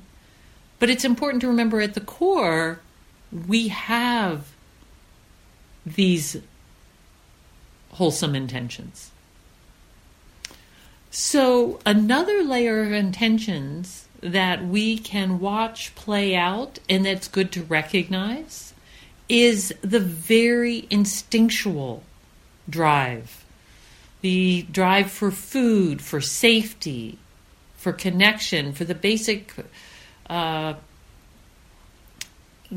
But 0.77 0.89
it's 0.89 1.05
important 1.05 1.41
to 1.41 1.47
remember 1.47 1.81
at 1.81 1.93
the 1.93 2.01
core, 2.01 2.81
we 3.47 3.67
have 3.69 4.47
these 5.85 6.37
wholesome 7.91 8.35
intentions. 8.35 9.11
So, 11.11 11.79
another 11.85 12.43
layer 12.43 12.83
of 12.83 12.91
intentions 12.91 14.07
that 14.21 14.65
we 14.65 14.97
can 14.97 15.39
watch 15.39 15.95
play 15.95 16.35
out 16.35 16.79
and 16.89 17.05
that's 17.05 17.27
good 17.27 17.51
to 17.51 17.63
recognize 17.63 18.73
is 19.27 19.73
the 19.81 19.99
very 19.99 20.87
instinctual 20.89 22.03
drive 22.69 23.45
the 24.21 24.65
drive 24.71 25.09
for 25.09 25.31
food, 25.31 26.01
for 26.01 26.19
safety, 26.19 27.17
for 27.75 27.93
connection, 27.93 28.73
for 28.73 28.83
the 28.83 28.95
basic 28.95 29.53
uh, 30.29 30.73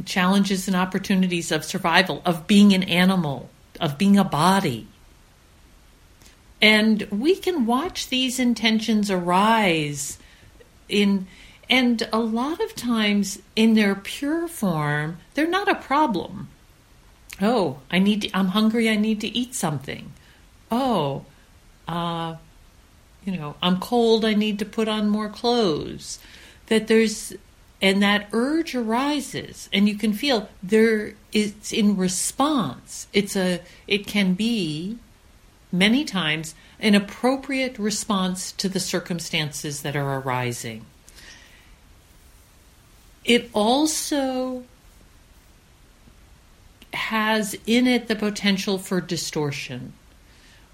challenges 0.04 0.68
and 0.68 0.76
opportunities 0.76 1.50
of 1.50 1.64
survival, 1.64 2.22
of 2.24 2.46
being 2.46 2.72
an 2.72 2.82
animal, 2.84 3.50
of 3.80 3.98
being 3.98 4.16
a 4.16 4.24
body. 4.24 4.86
And 6.60 7.02
we 7.10 7.34
can 7.34 7.66
watch 7.66 8.08
these 8.08 8.38
intentions 8.38 9.10
arise 9.10 10.18
in 10.88 11.26
and 11.70 12.06
a 12.12 12.18
lot 12.18 12.60
of 12.60 12.74
times 12.74 13.40
in 13.56 13.74
their 13.74 13.94
pure 13.94 14.46
form, 14.46 15.18
they're 15.34 15.46
not 15.48 15.68
a 15.68 15.74
problem. 15.74 16.48
Oh, 17.40 17.78
I 17.90 17.98
need 17.98 18.22
to, 18.22 18.36
I'm 18.36 18.48
hungry, 18.48 18.90
I 18.90 18.96
need 18.96 19.20
to 19.22 19.28
eat 19.28 19.54
something. 19.54 20.12
Oh, 20.70 21.24
uh, 21.88 22.36
you 23.24 23.36
know, 23.36 23.56
I'm 23.62 23.78
cold, 23.80 24.24
I 24.24 24.34
need 24.34 24.58
to 24.58 24.64
put 24.64 24.88
on 24.88 25.08
more 25.08 25.28
clothes. 25.28 26.18
That 26.66 26.88
there's 26.88 27.34
and 27.80 28.02
that 28.02 28.28
urge 28.32 28.74
arises 28.74 29.68
and 29.72 29.88
you 29.88 29.96
can 29.96 30.12
feel 30.12 30.48
there 30.62 31.14
it's 31.32 31.72
in 31.72 31.96
response. 31.96 33.08
It's 33.12 33.36
a 33.36 33.60
it 33.86 34.06
can 34.06 34.34
be 34.34 34.98
many 35.72 36.04
times 36.04 36.54
an 36.82 36.96
appropriate 36.96 37.78
response 37.78 38.52
to 38.52 38.68
the 38.68 38.80
circumstances 38.80 39.82
that 39.82 39.96
are 39.96 40.18
arising. 40.18 40.84
It 43.24 43.48
also 43.54 44.64
has 46.92 47.56
in 47.66 47.86
it 47.86 48.08
the 48.08 48.16
potential 48.16 48.78
for 48.78 49.00
distortion. 49.00 49.92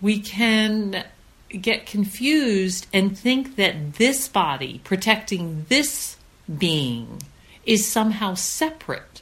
We 0.00 0.18
can 0.18 1.04
get 1.50 1.84
confused 1.84 2.86
and 2.92 3.16
think 3.16 3.56
that 3.56 3.94
this 3.94 4.28
body, 4.28 4.80
protecting 4.84 5.66
this 5.68 6.16
being 6.58 7.22
is 7.66 7.86
somehow 7.86 8.34
separate 8.34 9.20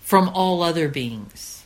from 0.00 0.28
all 0.28 0.62
other 0.62 0.88
beings. 0.88 1.63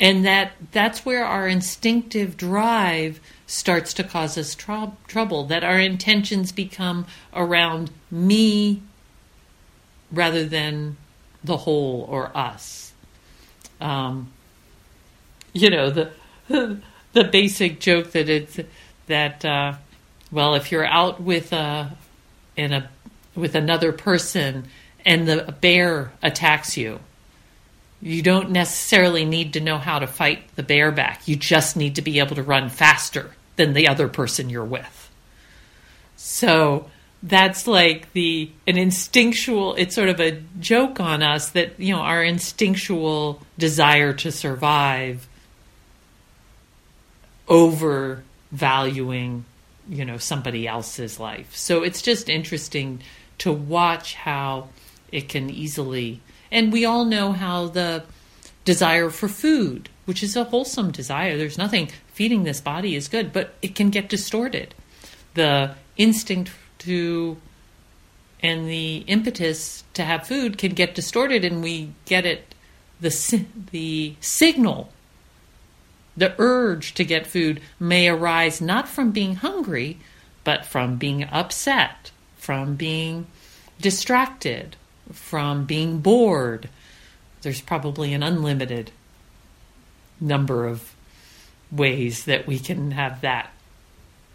And 0.00 0.24
that 0.24 0.52
that's 0.72 1.06
where 1.06 1.24
our 1.24 1.46
instinctive 1.46 2.36
drive 2.36 3.20
starts 3.46 3.94
to 3.94 4.04
cause 4.04 4.36
us 4.36 4.54
tr- 4.54 4.92
trouble, 5.06 5.44
that 5.44 5.62
our 5.62 5.78
intentions 5.78 6.50
become 6.50 7.06
around 7.32 7.90
me 8.10 8.82
rather 10.10 10.44
than 10.44 10.96
the 11.42 11.58
whole 11.58 12.06
or 12.08 12.36
us. 12.36 12.92
Um, 13.80 14.32
you 15.52 15.70
know, 15.70 15.90
the 15.90 16.10
the 17.12 17.24
basic 17.24 17.80
joke 17.80 18.12
that 18.12 18.28
it's 18.28 18.58
that 19.06 19.44
uh, 19.44 19.74
well, 20.32 20.54
if 20.54 20.72
you're 20.72 20.86
out 20.86 21.20
with 21.20 21.52
a 21.52 21.96
in 22.56 22.72
a 22.72 22.90
with 23.34 23.54
another 23.54 23.92
person 23.92 24.66
and 25.04 25.28
the 25.28 25.54
bear 25.60 26.12
attacks 26.22 26.76
you, 26.76 27.00
you 28.04 28.20
don't 28.20 28.50
necessarily 28.50 29.24
need 29.24 29.54
to 29.54 29.60
know 29.60 29.78
how 29.78 29.98
to 29.98 30.06
fight 30.06 30.42
the 30.56 30.62
bear 30.62 30.92
back. 30.92 31.26
You 31.26 31.36
just 31.36 31.74
need 31.74 31.94
to 31.94 32.02
be 32.02 32.18
able 32.18 32.36
to 32.36 32.42
run 32.42 32.68
faster 32.68 33.30
than 33.56 33.72
the 33.72 33.88
other 33.88 34.08
person 34.08 34.50
you're 34.50 34.62
with. 34.62 35.10
So 36.14 36.90
that's 37.22 37.66
like 37.66 38.12
the 38.12 38.50
an 38.66 38.76
instinctual 38.76 39.74
it's 39.76 39.94
sort 39.94 40.10
of 40.10 40.20
a 40.20 40.32
joke 40.60 41.00
on 41.00 41.22
us 41.22 41.48
that 41.50 41.80
you 41.80 41.94
know 41.94 42.02
our 42.02 42.22
instinctual 42.22 43.40
desire 43.56 44.12
to 44.12 44.30
survive 44.30 45.26
over 47.48 48.22
valuing 48.52 49.42
you 49.88 50.04
know 50.04 50.18
somebody 50.18 50.68
else's 50.68 51.18
life 51.18 51.56
so 51.56 51.82
it's 51.82 52.02
just 52.02 52.28
interesting 52.28 53.00
to 53.38 53.50
watch 53.50 54.16
how 54.16 54.68
it 55.10 55.26
can 55.26 55.48
easily 55.48 56.20
and 56.50 56.72
we 56.72 56.84
all 56.84 57.04
know 57.04 57.32
how 57.32 57.68
the 57.68 58.02
desire 58.64 59.10
for 59.10 59.28
food 59.28 59.88
which 60.04 60.22
is 60.22 60.36
a 60.36 60.44
wholesome 60.44 60.90
desire 60.90 61.36
there's 61.36 61.58
nothing 61.58 61.88
feeding 62.14 62.44
this 62.44 62.60
body 62.60 62.94
is 62.94 63.08
good 63.08 63.32
but 63.32 63.54
it 63.60 63.74
can 63.74 63.90
get 63.90 64.08
distorted. 64.08 64.74
The 65.34 65.74
instinct 65.96 66.52
to 66.78 67.36
and 68.40 68.68
the 68.68 68.98
impetus 69.06 69.84
to 69.94 70.04
have 70.04 70.26
food 70.26 70.56
can 70.56 70.72
get 70.72 70.94
distorted 70.94 71.44
and 71.44 71.62
we 71.62 71.92
get 72.06 72.24
it 72.24 72.54
the 73.00 73.44
the 73.72 74.14
signal 74.20 74.90
the 76.16 76.34
urge 76.38 76.94
to 76.94 77.04
get 77.04 77.26
food 77.26 77.60
may 77.80 78.08
arise 78.08 78.60
not 78.60 78.88
from 78.88 79.10
being 79.10 79.34
hungry, 79.34 79.98
but 80.44 80.64
from 80.64 80.94
being 80.94 81.24
upset, 81.24 82.12
from 82.36 82.76
being 82.76 83.26
distracted, 83.80 84.76
from 85.12 85.64
being 85.64 85.98
bored. 85.98 86.68
There's 87.42 87.60
probably 87.60 88.12
an 88.12 88.22
unlimited 88.22 88.90
number 90.20 90.66
of 90.66 90.94
ways 91.70 92.24
that 92.24 92.46
we 92.46 92.58
can 92.58 92.92
have 92.92 93.20
that 93.20 93.50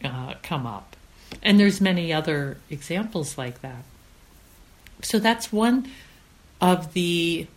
uh, 0.04 0.36
come 0.44 0.68
up. 0.68 0.96
And 1.42 1.60
there's 1.60 1.80
many 1.80 2.12
other 2.12 2.58
examples 2.70 3.38
like 3.38 3.62
that. 3.62 3.84
So 5.02 5.20
that's 5.20 5.52
one 5.52 5.90
of 6.60 6.94
the 6.94 7.48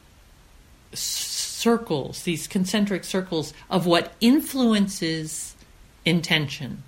circles, 0.92 2.22
these 2.22 2.46
concentric 2.46 3.04
circles 3.04 3.52
of 3.70 3.86
what 3.86 4.12
influences 4.20 5.56
intention 6.04 6.82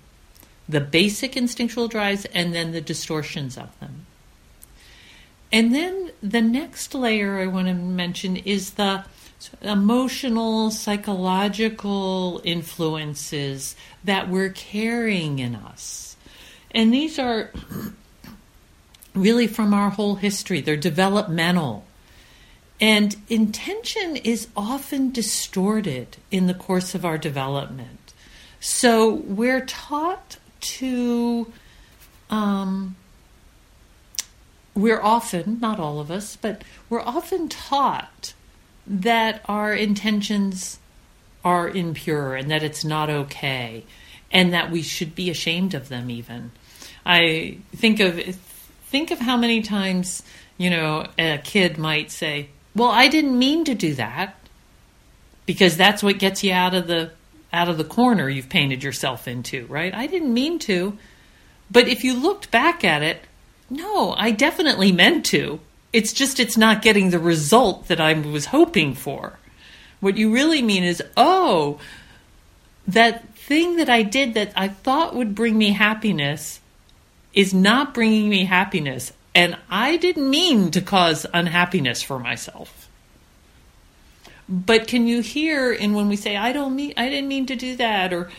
the 0.67 0.81
basic 0.81 1.37
instinctual 1.37 1.87
drives 1.87 2.25
and 2.25 2.53
then 2.53 2.71
the 2.71 2.81
distortions 2.81 3.57
of 3.57 3.77
them. 3.79 4.04
And 5.51 5.73
then 5.73 6.11
the 6.21 6.41
next 6.41 6.93
layer 6.93 7.39
I 7.39 7.47
want 7.47 7.67
to 7.67 7.73
mention 7.73 8.37
is 8.37 8.71
the 8.71 9.05
emotional, 9.61 10.71
psychological 10.71 12.41
influences 12.43 13.75
that 14.03 14.29
we're 14.29 14.49
carrying 14.49 15.39
in 15.39 15.55
us. 15.55 16.15
And 16.71 16.93
these 16.93 17.19
are 17.19 17.51
really 19.13 19.47
from 19.47 19.73
our 19.73 19.91
whole 19.91 20.15
history, 20.15 20.61
they're 20.61 20.75
developmental. 20.75 21.85
And 22.81 23.15
intention 23.29 24.17
is 24.17 24.49
often 24.55 25.11
distorted 25.11 26.17
in 26.29 26.47
the 26.47 26.53
course 26.53 26.93
of 26.93 27.05
our 27.05 27.17
development. 27.17 28.13
So 28.59 29.13
we're 29.13 29.65
taught 29.65 30.37
to, 30.59 31.51
um, 32.29 32.95
we're 34.75 35.01
often, 35.01 35.59
not 35.59 35.79
all 35.79 35.99
of 35.99 36.11
us, 36.11 36.35
but 36.35 36.63
we're 36.89 37.01
often 37.01 37.47
taught 37.47 38.33
that 38.85 39.41
our 39.45 39.73
intentions 39.73 40.79
are 41.43 41.69
impure 41.69 42.35
and 42.35 42.51
that 42.51 42.63
it's 42.63 42.83
not 42.83 43.09
okay 43.09 43.83
and 44.31 44.53
that 44.53 44.69
we 44.69 44.81
should 44.81 45.15
be 45.15 45.29
ashamed 45.29 45.73
of 45.73 45.89
them 45.89 46.09
even. 46.09 46.51
I 47.05 47.59
think 47.75 47.99
of 47.99 48.19
think 48.85 49.11
of 49.11 49.19
how 49.19 49.37
many 49.37 49.61
times, 49.61 50.23
you 50.57 50.69
know, 50.69 51.07
a 51.17 51.37
kid 51.37 51.77
might 51.77 52.11
say, 52.11 52.49
well, 52.75 52.89
I 52.89 53.07
didn't 53.07 53.37
mean 53.37 53.63
to 53.65 53.75
do 53.75 53.93
that 53.95 54.35
because 55.45 55.77
that's 55.77 56.03
what 56.03 56.19
gets 56.19 56.43
you 56.43 56.51
out 56.51 56.73
of 56.73 56.87
the 56.87 57.11
out 57.53 57.69
of 57.69 57.77
the 57.77 57.83
corner 57.83 58.27
you've 58.27 58.49
painted 58.49 58.83
yourself 58.83 59.27
into, 59.27 59.65
right? 59.67 59.93
I 59.93 60.07
didn't 60.07 60.33
mean 60.33 60.59
to. 60.59 60.97
But 61.71 61.87
if 61.87 62.03
you 62.03 62.13
looked 62.13 62.51
back 62.51 62.83
at 62.83 63.01
it, 63.01 63.21
no, 63.69 64.13
I 64.17 64.31
definitely 64.31 64.91
meant 64.91 65.25
to. 65.27 65.59
It's 65.91 66.13
just 66.13 66.39
it's 66.39 66.57
not 66.57 66.81
getting 66.81 67.09
the 67.09 67.19
result 67.19 67.87
that 67.87 68.01
I 68.01 68.13
was 68.13 68.47
hoping 68.47 68.93
for. 68.93 69.39
What 69.99 70.17
you 70.17 70.31
really 70.31 70.61
mean 70.61 70.83
is, 70.83 71.01
oh, 71.15 71.79
that 72.87 73.33
thing 73.35 73.77
that 73.77 73.89
I 73.89 74.03
did 74.03 74.33
that 74.33 74.51
I 74.55 74.67
thought 74.67 75.15
would 75.15 75.35
bring 75.35 75.57
me 75.57 75.71
happiness 75.71 76.59
is 77.33 77.53
not 77.53 77.93
bringing 77.93 78.29
me 78.29 78.45
happiness. 78.45 79.13
And 79.33 79.57
I 79.69 79.97
didn't 79.97 80.29
mean 80.29 80.71
to 80.71 80.81
cause 80.81 81.25
unhappiness 81.33 82.01
for 82.01 82.19
myself. 82.19 82.87
But 84.47 84.87
can 84.87 85.07
you 85.07 85.21
hear 85.21 85.73
in 85.73 85.93
when 85.93 86.07
we 86.07 86.15
say 86.15 86.37
I 86.37 86.53
don't 86.53 86.75
mean 86.75 86.93
I 86.97 87.09
didn't 87.09 87.27
mean 87.27 87.45
to 87.47 87.55
do 87.55 87.75
that 87.77 88.13
or 88.13 88.29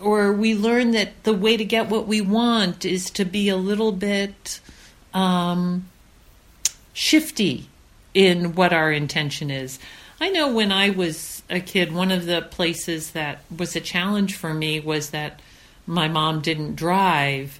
or 0.00 0.32
we 0.32 0.54
learn 0.54 0.92
that 0.92 1.24
the 1.24 1.32
way 1.32 1.56
to 1.56 1.64
get 1.64 1.88
what 1.88 2.06
we 2.06 2.20
want 2.20 2.84
is 2.84 3.10
to 3.10 3.24
be 3.24 3.48
a 3.48 3.56
little 3.56 3.92
bit 3.92 4.60
um, 5.14 5.88
shifty 6.92 7.68
in 8.14 8.54
what 8.54 8.72
our 8.72 8.90
intention 8.92 9.50
is. 9.50 9.78
I 10.20 10.28
know 10.28 10.52
when 10.52 10.70
I 10.70 10.90
was 10.90 11.42
a 11.48 11.60
kid, 11.60 11.92
one 11.92 12.10
of 12.10 12.26
the 12.26 12.42
places 12.42 13.12
that 13.12 13.40
was 13.56 13.74
a 13.74 13.80
challenge 13.80 14.36
for 14.36 14.52
me 14.52 14.78
was 14.78 15.10
that 15.10 15.40
my 15.86 16.08
mom 16.08 16.40
didn't 16.40 16.76
drive. 16.76 17.58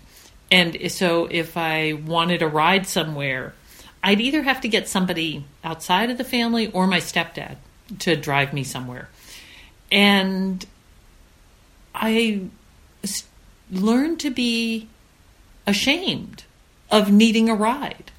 And 0.50 0.90
so 0.90 1.26
if 1.30 1.56
I 1.56 1.94
wanted 1.94 2.42
a 2.42 2.48
ride 2.48 2.86
somewhere, 2.86 3.54
I'd 4.02 4.20
either 4.20 4.42
have 4.42 4.60
to 4.62 4.68
get 4.68 4.88
somebody 4.88 5.44
outside 5.64 6.10
of 6.10 6.18
the 6.18 6.24
family 6.24 6.70
or 6.70 6.86
my 6.86 7.00
stepdad 7.00 7.56
to 8.00 8.16
drive 8.16 8.52
me 8.52 8.64
somewhere. 8.64 9.08
And 9.90 10.64
I 11.94 12.42
learned 13.70 14.20
to 14.20 14.30
be 14.30 14.88
ashamed 15.66 16.44
of 16.90 17.12
needing 17.12 17.48
a 17.48 17.54
ride. 17.54 18.10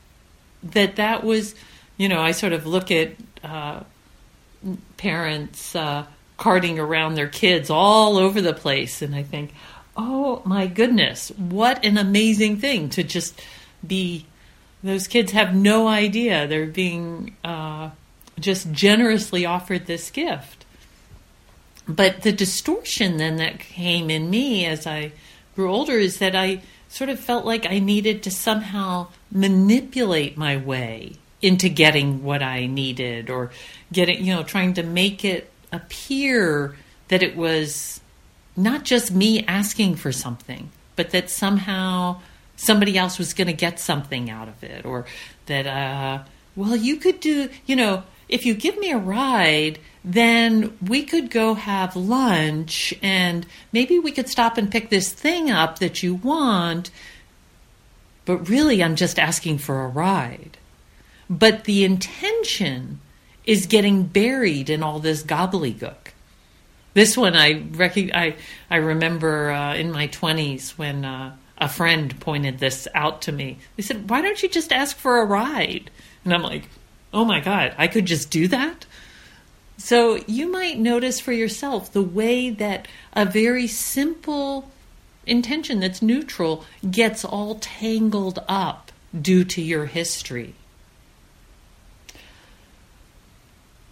That 0.63 0.95
that 0.95 1.23
was, 1.23 1.55
you 1.97 2.07
know, 2.07 2.21
I 2.21 2.31
sort 2.31 2.53
of 2.53 2.65
look 2.65 2.91
at 2.91 3.13
uh, 3.43 3.81
parents 4.97 5.75
uh, 5.75 6.05
carting 6.37 6.79
around 6.79 7.15
their 7.15 7.27
kids 7.27 7.69
all 7.69 8.17
over 8.17 8.41
the 8.41 8.53
place, 8.53 9.01
and 9.01 9.15
I 9.15 9.23
think, 9.23 9.53
oh 9.97 10.41
my 10.45 10.67
goodness, 10.67 11.29
what 11.37 11.83
an 11.83 11.97
amazing 11.97 12.57
thing 12.57 12.89
to 12.89 13.03
just 13.03 13.41
be. 13.85 14.25
Those 14.83 15.07
kids 15.07 15.31
have 15.33 15.53
no 15.53 15.87
idea 15.87 16.47
they're 16.47 16.65
being 16.65 17.35
uh, 17.43 17.91
just 18.39 18.71
generously 18.71 19.45
offered 19.45 19.85
this 19.85 20.09
gift. 20.09 20.60
But 21.95 22.21
the 22.21 22.31
distortion 22.31 23.17
then 23.17 23.37
that 23.37 23.59
came 23.59 24.09
in 24.09 24.29
me 24.29 24.65
as 24.65 24.87
I 24.87 25.11
grew 25.55 25.71
older 25.71 25.97
is 25.97 26.19
that 26.19 26.35
I 26.35 26.61
sort 26.87 27.09
of 27.09 27.19
felt 27.19 27.45
like 27.45 27.65
I 27.65 27.79
needed 27.79 28.23
to 28.23 28.31
somehow 28.31 29.07
manipulate 29.31 30.37
my 30.37 30.57
way 30.57 31.13
into 31.41 31.69
getting 31.69 32.23
what 32.23 32.41
I 32.43 32.65
needed 32.67 33.29
or 33.29 33.51
getting, 33.91 34.23
you 34.23 34.33
know, 34.33 34.43
trying 34.43 34.73
to 34.75 34.83
make 34.83 35.25
it 35.25 35.51
appear 35.71 36.75
that 37.07 37.23
it 37.23 37.35
was 37.35 37.99
not 38.55 38.83
just 38.83 39.11
me 39.11 39.43
asking 39.45 39.95
for 39.95 40.11
something, 40.11 40.71
but 40.95 41.11
that 41.11 41.29
somehow 41.29 42.21
somebody 42.55 42.97
else 42.97 43.17
was 43.17 43.33
going 43.33 43.47
to 43.47 43.53
get 43.53 43.79
something 43.79 44.29
out 44.29 44.47
of 44.47 44.63
it, 44.63 44.85
or 44.85 45.05
that, 45.47 45.65
uh, 45.65 46.23
well, 46.55 46.75
you 46.75 46.97
could 46.97 47.19
do, 47.19 47.49
you 47.65 47.75
know, 47.75 48.03
if 48.31 48.45
you 48.45 48.55
give 48.55 48.77
me 48.79 48.91
a 48.91 48.97
ride, 48.97 49.77
then 50.03 50.75
we 50.81 51.03
could 51.03 51.29
go 51.29 51.53
have 51.53 51.95
lunch 51.95 52.93
and 53.03 53.45
maybe 53.71 53.99
we 53.99 54.11
could 54.11 54.29
stop 54.29 54.57
and 54.57 54.71
pick 54.71 54.89
this 54.89 55.11
thing 55.11 55.51
up 55.51 55.79
that 55.79 56.01
you 56.01 56.15
want. 56.15 56.89
but 58.25 58.49
really 58.49 58.83
I'm 58.83 58.95
just 58.95 59.19
asking 59.19 59.57
for 59.59 59.83
a 59.83 59.87
ride. 59.87 60.57
But 61.29 61.65
the 61.65 61.83
intention 61.83 62.99
is 63.45 63.65
getting 63.65 64.03
buried 64.03 64.69
in 64.69 64.83
all 64.83 64.99
this 64.99 65.23
gobbledygook. 65.23 66.13
This 66.93 67.17
one 67.17 67.35
I 67.35 67.63
rec- 67.71 68.13
I, 68.13 68.35
I 68.69 68.77
remember 68.77 69.51
uh, 69.51 69.75
in 69.75 69.91
my 69.91 70.07
20s 70.07 70.71
when 70.71 71.03
uh, 71.05 71.35
a 71.57 71.69
friend 71.69 72.17
pointed 72.19 72.59
this 72.59 72.87
out 72.93 73.21
to 73.23 73.31
me. 73.31 73.57
They 73.75 73.83
said, 73.83 74.09
Why 74.09 74.21
don't 74.21 74.41
you 74.43 74.49
just 74.49 74.71
ask 74.71 74.95
for 74.97 75.21
a 75.21 75.25
ride? 75.25 75.89
And 76.23 76.33
I'm 76.33 76.43
like, 76.43 76.69
Oh 77.13 77.25
my 77.25 77.39
God, 77.39 77.75
I 77.77 77.87
could 77.87 78.05
just 78.05 78.29
do 78.29 78.47
that? 78.47 78.85
So 79.77 80.17
you 80.27 80.49
might 80.49 80.77
notice 80.77 81.19
for 81.19 81.31
yourself 81.31 81.91
the 81.91 82.03
way 82.03 82.49
that 82.51 82.87
a 83.13 83.25
very 83.25 83.67
simple 83.67 84.71
intention 85.25 85.79
that's 85.79 86.01
neutral 86.01 86.65
gets 86.89 87.25
all 87.25 87.55
tangled 87.55 88.39
up 88.47 88.91
due 89.19 89.43
to 89.43 89.61
your 89.61 89.85
history. 89.85 90.53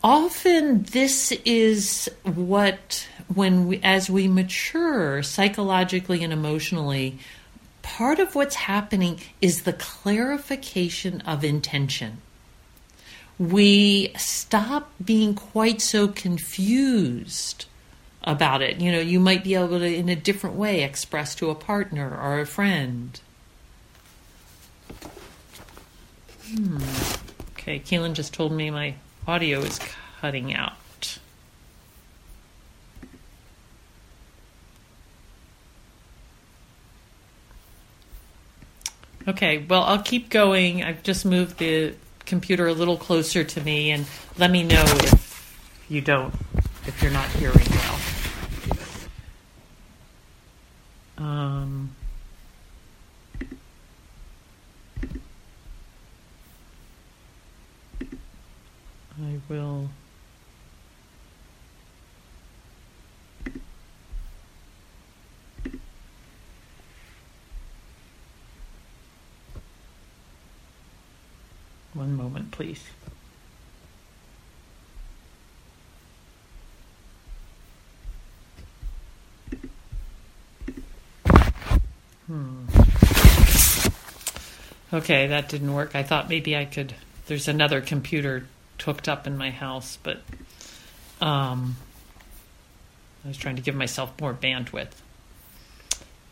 Often, 0.01 0.83
this 0.83 1.33
is 1.43 2.09
what, 2.23 3.07
when 3.33 3.67
we, 3.67 3.81
as 3.83 4.09
we 4.09 4.29
mature 4.29 5.21
psychologically 5.23 6.23
and 6.23 6.31
emotionally, 6.31 7.19
part 7.81 8.19
of 8.19 8.33
what's 8.33 8.55
happening 8.55 9.19
is 9.41 9.63
the 9.63 9.73
clarification 9.73 11.19
of 11.21 11.43
intention. 11.43 12.21
We 13.39 14.11
stop 14.17 14.91
being 15.03 15.33
quite 15.33 15.81
so 15.81 16.09
confused 16.09 17.65
about 18.23 18.61
it. 18.61 18.81
You 18.81 18.91
know, 18.91 18.99
you 18.99 19.19
might 19.19 19.43
be 19.45 19.55
able 19.55 19.79
to, 19.79 19.85
in 19.85 20.09
a 20.09 20.15
different 20.15 20.57
way, 20.57 20.83
express 20.83 21.33
to 21.35 21.49
a 21.49 21.55
partner 21.55 22.15
or 22.21 22.41
a 22.41 22.45
friend. 22.45 23.19
Hmm. 26.53 26.77
Okay, 27.53 27.79
Keelan 27.79 28.13
just 28.13 28.33
told 28.33 28.51
me 28.51 28.69
my 28.69 28.95
audio 29.25 29.59
is 29.59 29.79
cutting 30.19 30.53
out. 30.53 30.73
Okay, 39.27 39.59
well, 39.69 39.83
I'll 39.83 40.01
keep 40.01 40.29
going. 40.29 40.83
I've 40.83 41.03
just 41.03 41.25
moved 41.25 41.59
the 41.59 41.93
computer 42.29 42.67
a 42.67 42.73
little 42.73 42.95
closer 42.95 43.43
to 43.43 43.61
me, 43.61 43.91
and 43.91 44.05
let 44.37 44.51
me 44.51 44.63
know 44.63 44.83
if 44.85 45.83
you 45.89 45.99
don't, 45.99 46.33
if 46.85 47.01
you're 47.01 47.11
not 47.11 47.27
hearing 47.31 47.57
well. 51.17 51.27
Um, 51.27 51.95
I 59.21 59.39
will. 59.49 59.89
One 72.09 72.17
moment, 72.17 72.49
please. 72.49 72.83
Hmm. 82.25 82.65
Okay, 84.91 85.27
that 85.27 85.49
didn't 85.49 85.71
work. 85.71 85.91
I 85.93 86.01
thought 86.01 86.29
maybe 86.29 86.57
I 86.57 86.65
could. 86.65 86.95
There's 87.27 87.47
another 87.47 87.79
computer 87.79 88.47
hooked 88.83 89.07
up 89.07 89.27
in 89.27 89.37
my 89.37 89.51
house, 89.51 89.99
but 90.01 90.21
um, 91.21 91.75
I 93.23 93.27
was 93.27 93.37
trying 93.37 93.57
to 93.57 93.61
give 93.61 93.75
myself 93.75 94.19
more 94.19 94.33
bandwidth. 94.33 94.93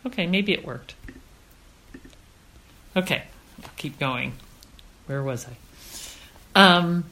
Okay, 0.04 0.26
maybe 0.26 0.52
it 0.52 0.66
worked. 0.66 0.96
Okay, 2.96 3.22
I'll 3.62 3.70
keep 3.76 4.00
going. 4.00 4.32
Where 5.06 5.22
was 5.22 5.46
I? 5.46 5.67
Um, 6.58 7.04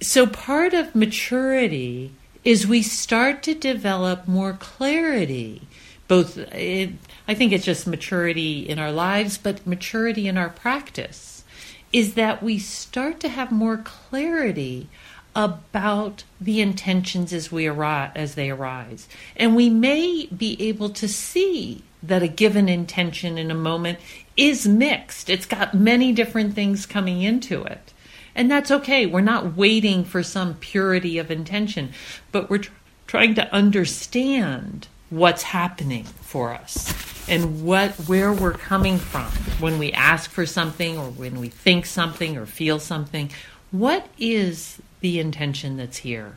so, 0.00 0.26
part 0.26 0.74
of 0.74 0.94
maturity 0.94 2.12
is 2.42 2.66
we 2.66 2.82
start 2.82 3.42
to 3.44 3.54
develop 3.54 4.26
more 4.28 4.54
clarity 4.54 5.62
both 6.08 6.38
I 6.38 7.34
think 7.34 7.52
it's 7.52 7.64
just 7.64 7.86
maturity 7.86 8.68
in 8.68 8.78
our 8.78 8.92
lives, 8.92 9.38
but 9.38 9.66
maturity 9.66 10.28
in 10.28 10.36
our 10.36 10.50
practice 10.50 11.44
is 11.92 12.14
that 12.14 12.42
we 12.42 12.58
start 12.58 13.20
to 13.20 13.28
have 13.28 13.50
more 13.50 13.78
clarity 13.78 14.88
about 15.34 16.24
the 16.40 16.60
intentions 16.60 17.32
as 17.32 17.50
we 17.50 17.66
arise, 17.66 18.12
as 18.14 18.34
they 18.34 18.50
arise, 18.50 19.08
and 19.36 19.56
we 19.56 19.70
may 19.70 20.26
be 20.26 20.60
able 20.60 20.90
to 20.90 21.08
see 21.08 21.82
that 22.06 22.22
a 22.22 22.28
given 22.28 22.68
intention 22.68 23.38
in 23.38 23.50
a 23.50 23.54
moment 23.54 23.98
is 24.36 24.66
mixed. 24.66 25.30
It's 25.30 25.46
got 25.46 25.74
many 25.74 26.12
different 26.12 26.54
things 26.54 26.86
coming 26.86 27.22
into 27.22 27.64
it. 27.64 27.92
And 28.34 28.50
that's 28.50 28.70
okay. 28.70 29.06
We're 29.06 29.20
not 29.20 29.56
waiting 29.56 30.04
for 30.04 30.22
some 30.22 30.54
purity 30.54 31.18
of 31.18 31.30
intention, 31.30 31.92
but 32.32 32.50
we're 32.50 32.58
tr- 32.58 32.72
trying 33.06 33.34
to 33.36 33.52
understand 33.54 34.88
what's 35.10 35.42
happening 35.44 36.04
for 36.04 36.52
us 36.52 36.92
and 37.28 37.64
what 37.64 37.92
where 38.08 38.32
we're 38.32 38.52
coming 38.52 38.98
from 38.98 39.26
when 39.60 39.78
we 39.78 39.92
ask 39.92 40.30
for 40.30 40.44
something 40.44 40.98
or 40.98 41.10
when 41.10 41.38
we 41.38 41.48
think 41.48 41.86
something 41.86 42.36
or 42.36 42.46
feel 42.46 42.80
something 42.80 43.30
what 43.70 44.06
is 44.18 44.80
the 45.00 45.20
intention 45.20 45.76
that's 45.76 45.98
here 45.98 46.36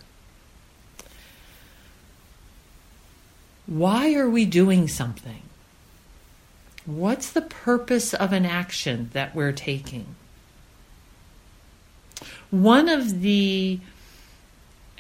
why 3.66 4.14
are 4.14 4.30
we 4.30 4.46
doing 4.46 4.88
something 4.88 5.42
what's 6.88 7.30
the 7.30 7.42
purpose 7.42 8.16
of 8.16 8.34
an 8.34 8.46
action 8.46 9.12
that 9.14 9.36
we're 9.36 9.52
taking 9.52 10.16
one 12.50 12.88
of 12.88 13.22
the 13.22 13.80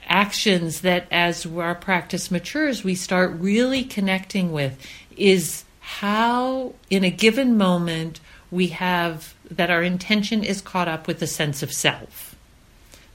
actions 0.08 0.82
that 0.82 1.08
as 1.12 1.46
our 1.46 1.76
practice 1.76 2.32
matures, 2.32 2.84
we 2.84 2.96
start 2.96 3.32
really 3.32 3.84
connecting 3.84 4.52
with 4.52 4.86
is 5.16 5.64
how, 5.80 6.74
in 6.90 7.04
a 7.04 7.10
given 7.10 7.58
moment, 7.58 8.20
we 8.52 8.68
have 8.68 9.34
that 9.50 9.70
our 9.70 9.84
intention 9.84 10.44
is 10.44 10.62
caught 10.62 10.88
up 10.88 11.08
with 11.08 11.20
the 11.20 11.28
sense 11.28 11.64
of 11.64 11.74
self, 11.74 12.36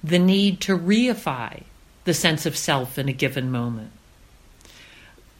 the 0.02 0.18
need 0.18 0.60
to 0.60 0.76
reify 0.76 1.62
the 2.04 2.14
sense 2.14 2.44
of 2.44 2.56
self 2.56 2.98
in 2.98 3.08
a 3.08 3.12
given 3.12 3.50
moment. 3.50 3.92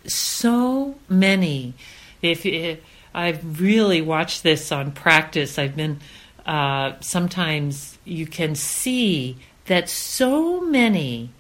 So 0.07 0.97
many, 1.09 1.75
if, 2.23 2.47
if 2.47 2.81
I've 3.15 3.61
really 3.61 4.01
watched 4.01 4.43
this 4.43 4.73
on 4.73 4.93
practice, 4.93 5.59
I've 5.59 5.77
been 5.77 6.01
uh, 6.47 6.95
sometimes 7.01 7.99
you 8.05 8.27
can 8.27 8.55
see 8.55 9.37
that 9.67 9.89
so 9.89 10.61
many 10.61 11.31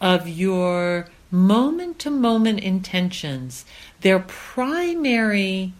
of 0.00 0.28
your 0.28 1.06
moment 1.30 1.98
to 2.00 2.10
moment 2.10 2.60
intentions, 2.60 3.64
their 4.00 4.18
primary 4.18 5.72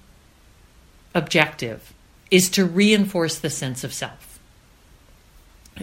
objective 1.14 1.92
is 2.30 2.48
to 2.50 2.64
reinforce 2.64 3.38
the 3.38 3.50
sense 3.50 3.82
of 3.82 3.92
self. 3.92 4.38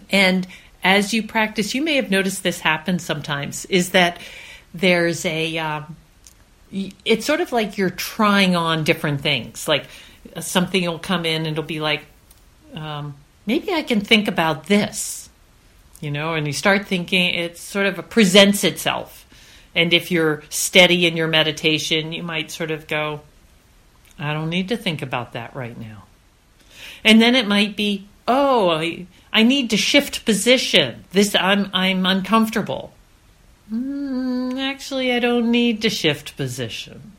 And 0.10 0.48
as 0.84 1.14
you 1.14 1.24
practice, 1.24 1.74
you 1.74 1.82
may 1.82 1.96
have 1.96 2.12
noticed 2.12 2.44
this 2.44 2.60
happen 2.60 3.00
sometimes, 3.00 3.66
is 3.66 3.90
that 3.92 4.20
there's 4.74 5.26
a, 5.26 5.58
uh, 5.58 5.82
it's 6.72 7.26
sort 7.26 7.42
of 7.42 7.52
like 7.52 7.78
you're 7.78 7.90
trying 7.90 8.56
on 8.56 8.84
different 8.84 9.22
things. 9.22 9.68
Like 9.68 9.86
something 10.40 10.84
will 10.84 11.00
come 11.00 11.26
in 11.26 11.46
and 11.46 11.48
it'll 11.48 11.64
be 11.64 11.80
like, 11.80 12.06
um, 12.74 13.16
maybe 13.46 13.72
I 13.72 13.84
can 13.84 14.02
think 14.02 14.28
about 14.28 14.66
this 14.66 15.26
you 16.06 16.12
know, 16.12 16.34
and 16.34 16.46
you 16.46 16.54
start 16.54 16.88
thinking, 16.88 17.34
it 17.34 17.58
sort 17.58 17.86
of 17.86 18.10
presents 18.10 18.64
itself. 18.64 19.26
And 19.74 19.94
if 19.94 20.12
you're 20.12 20.44
steady 20.50 21.06
in 21.06 21.18
your 21.18 21.28
meditation, 21.28 22.14
you 22.14 22.24
might 22.24 22.52
sort 22.52 22.72
of 22.72 22.88
go, 22.88 23.22
I 24.18 24.34
don't 24.34 24.50
need 24.50 24.70
to 24.70 24.78
think 24.78 25.02
about 25.02 25.34
that 25.34 25.56
right 25.56 25.78
now. 25.78 26.04
And 27.04 27.22
then 27.22 27.36
it 27.36 27.48
might 27.48 27.76
be, 27.76 28.08
oh, 28.28 28.70
I, 28.70 29.08
I 29.34 29.44
need 29.44 29.70
to 29.72 29.78
shift 29.78 30.26
position. 30.26 31.06
This 31.12 31.36
I'm 31.36 31.70
I'm 31.74 32.06
uncomfortable. 32.06 32.94
Mm, 33.72 34.60
actually, 34.60 35.12
I 35.12 35.20
don't 35.20 35.50
need 35.50 35.82
to 35.82 35.90
shift 35.90 36.38
position. 36.38 37.14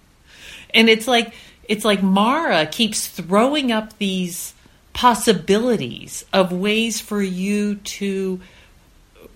And 0.72 0.88
it's 0.88 1.09
like 1.09 1.35
it's 1.68 1.85
like 1.85 2.02
Mara 2.02 2.66
keeps 2.66 3.06
throwing 3.09 3.72
up 3.72 3.96
these 3.98 4.54
possibilities 4.92 6.24
of 6.32 6.52
ways 6.52 7.00
for 7.00 7.20
you 7.20 7.76
to 7.76 8.40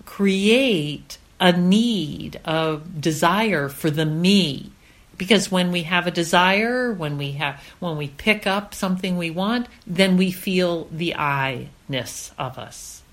create 0.05 1.17
a 1.39 1.51
need, 1.51 2.39
a 2.45 2.79
desire 2.99 3.67
for 3.67 3.89
the 3.89 4.05
me, 4.05 4.71
because 5.17 5.51
when 5.51 5.71
we 5.71 5.83
have 5.83 6.07
a 6.07 6.11
desire, 6.11 6.91
when 6.91 7.17
we 7.17 7.33
have 7.33 7.61
when 7.79 7.97
we 7.97 8.07
pick 8.07 8.47
up 8.47 8.73
something 8.73 9.17
we 9.17 9.29
want, 9.29 9.67
then 9.85 10.17
we 10.17 10.31
feel 10.31 10.87
the 10.91 11.15
I-ness 11.15 12.31
of 12.37 12.57
us. 12.57 13.03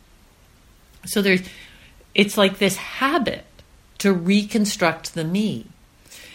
So 1.06 1.22
there's 1.22 1.42
it's 2.14 2.37
like 2.37 2.58
this 2.58 2.76
habit 2.76 3.44
to 3.98 4.12
reconstruct 4.12 5.14
the 5.14 5.24
me. 5.24 5.66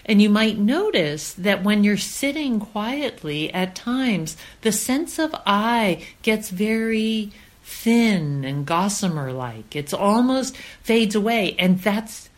And 0.05 0.21
you 0.21 0.29
might 0.29 0.57
notice 0.57 1.33
that 1.33 1.63
when 1.63 1.83
you're 1.83 1.97
sitting 1.97 2.59
quietly 2.59 3.53
at 3.53 3.75
times, 3.75 4.35
the 4.61 4.71
sense 4.71 5.17
of 5.17 5.33
I 5.45 6.05
gets 6.21 6.49
very 6.49 7.31
thin 7.63 8.43
and 8.43 8.65
gossamer 8.65 9.31
like. 9.31 9.75
It's 9.75 9.93
almost 9.93 10.57
fades 10.83 11.15
away. 11.15 11.55
And 11.57 11.79
that's, 11.79 12.29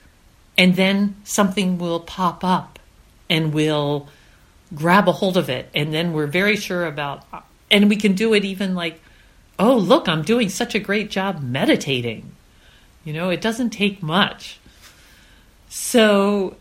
and 0.57 0.75
then 0.75 1.15
something 1.23 1.79
will 1.79 1.99
pop 1.99 2.43
up 2.43 2.77
and 3.29 3.53
we'll 3.53 4.07
grab 4.73 5.07
a 5.07 5.13
hold 5.13 5.35
of 5.35 5.49
it. 5.49 5.69
And 5.73 5.91
then 5.91 6.13
we're 6.13 6.27
very 6.27 6.55
sure 6.55 6.85
about, 6.85 7.23
and 7.71 7.89
we 7.89 7.95
can 7.95 8.13
do 8.13 8.35
it 8.35 8.45
even 8.45 8.75
like, 8.75 9.01
oh, 9.57 9.75
look, 9.75 10.07
I'm 10.07 10.21
doing 10.21 10.49
such 10.49 10.75
a 10.75 10.79
great 10.79 11.09
job 11.09 11.41
meditating. 11.41 12.31
You 13.03 13.13
know, 13.13 13.29
it 13.29 13.41
doesn't 13.41 13.71
take 13.71 14.03
much. 14.03 14.59
So, 15.77 16.55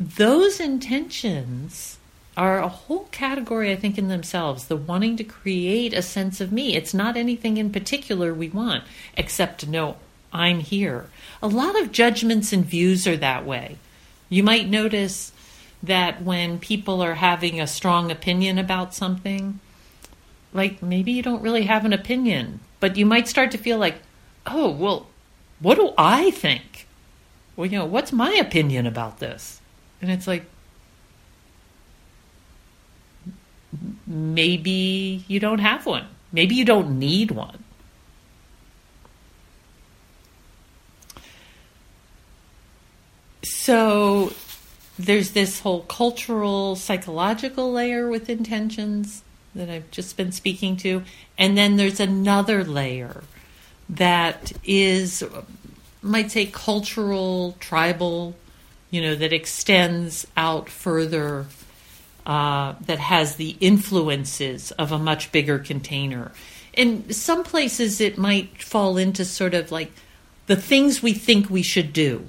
those 0.00 0.58
intentions 0.58 1.98
are 2.36 2.58
a 2.58 2.66
whole 2.66 3.04
category, 3.12 3.70
I 3.70 3.76
think, 3.76 3.96
in 3.96 4.08
themselves. 4.08 4.66
The 4.66 4.74
wanting 4.74 5.16
to 5.18 5.24
create 5.24 5.94
a 5.94 6.02
sense 6.02 6.40
of 6.40 6.50
me. 6.50 6.74
It's 6.74 6.92
not 6.92 7.16
anything 7.16 7.58
in 7.58 7.70
particular 7.70 8.34
we 8.34 8.48
want, 8.48 8.82
except 9.16 9.60
to 9.60 9.70
know 9.70 9.98
I'm 10.32 10.58
here. 10.58 11.08
A 11.40 11.46
lot 11.46 11.80
of 11.80 11.92
judgments 11.92 12.52
and 12.52 12.64
views 12.64 13.06
are 13.06 13.16
that 13.18 13.46
way. 13.46 13.76
You 14.28 14.42
might 14.42 14.68
notice 14.68 15.30
that 15.80 16.22
when 16.22 16.58
people 16.58 17.00
are 17.02 17.14
having 17.14 17.60
a 17.60 17.68
strong 17.68 18.10
opinion 18.10 18.58
about 18.58 18.96
something, 18.96 19.60
like 20.52 20.82
maybe 20.82 21.12
you 21.12 21.22
don't 21.22 21.40
really 21.40 21.66
have 21.66 21.84
an 21.84 21.92
opinion, 21.92 22.58
but 22.80 22.96
you 22.96 23.06
might 23.06 23.28
start 23.28 23.52
to 23.52 23.58
feel 23.58 23.78
like, 23.78 23.98
oh, 24.44 24.72
well, 24.72 25.06
what 25.60 25.76
do 25.76 25.92
I 25.96 26.32
think? 26.32 26.85
Well, 27.56 27.66
you 27.66 27.78
know, 27.78 27.86
what's 27.86 28.12
my 28.12 28.32
opinion 28.34 28.86
about 28.86 29.18
this? 29.18 29.60
And 30.02 30.10
it's 30.10 30.26
like, 30.26 30.44
maybe 34.06 35.24
you 35.26 35.40
don't 35.40 35.58
have 35.58 35.86
one. 35.86 36.06
Maybe 36.32 36.54
you 36.54 36.64
don't 36.64 36.98
need 36.98 37.30
one. 37.30 37.64
So 43.42 44.32
there's 44.98 45.32
this 45.32 45.60
whole 45.60 45.82
cultural, 45.82 46.76
psychological 46.76 47.72
layer 47.72 48.08
with 48.08 48.28
intentions 48.28 49.22
that 49.54 49.70
I've 49.70 49.90
just 49.90 50.16
been 50.16 50.30
speaking 50.32 50.76
to. 50.78 51.02
And 51.38 51.56
then 51.56 51.76
there's 51.76 52.00
another 52.00 52.64
layer 52.64 53.24
that 53.88 54.52
is, 54.64 55.24
might 56.06 56.30
say, 56.30 56.46
cultural, 56.46 57.56
tribal, 57.60 58.34
you 58.90 59.02
know, 59.02 59.14
that 59.14 59.32
extends 59.32 60.26
out 60.36 60.68
further, 60.68 61.46
uh, 62.24 62.74
that 62.80 62.98
has 62.98 63.36
the 63.36 63.56
influences 63.60 64.70
of 64.72 64.92
a 64.92 64.98
much 64.98 65.32
bigger 65.32 65.58
container. 65.58 66.32
In 66.72 67.12
some 67.12 67.44
places, 67.44 68.00
it 68.00 68.18
might 68.18 68.62
fall 68.62 68.96
into 68.96 69.24
sort 69.24 69.54
of 69.54 69.72
like 69.72 69.92
the 70.46 70.56
things 70.56 71.02
we 71.02 71.12
think 71.12 71.50
we 71.50 71.62
should 71.62 71.92
do. 71.92 72.28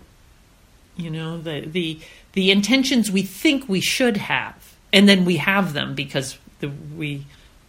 You 0.96 1.10
know, 1.12 1.38
the 1.38 1.62
the 1.62 2.00
the 2.34 2.52
intentions 2.52 3.12
we 3.12 3.22
think 3.22 3.68
we 3.70 3.82
should 3.82 4.18
have, 4.18 4.76
and 4.92 5.08
then 5.08 5.26
we 5.26 5.38
have 5.38 5.74
them 5.74 5.96
because 5.96 6.38
the, 6.60 6.70
we 6.70 7.26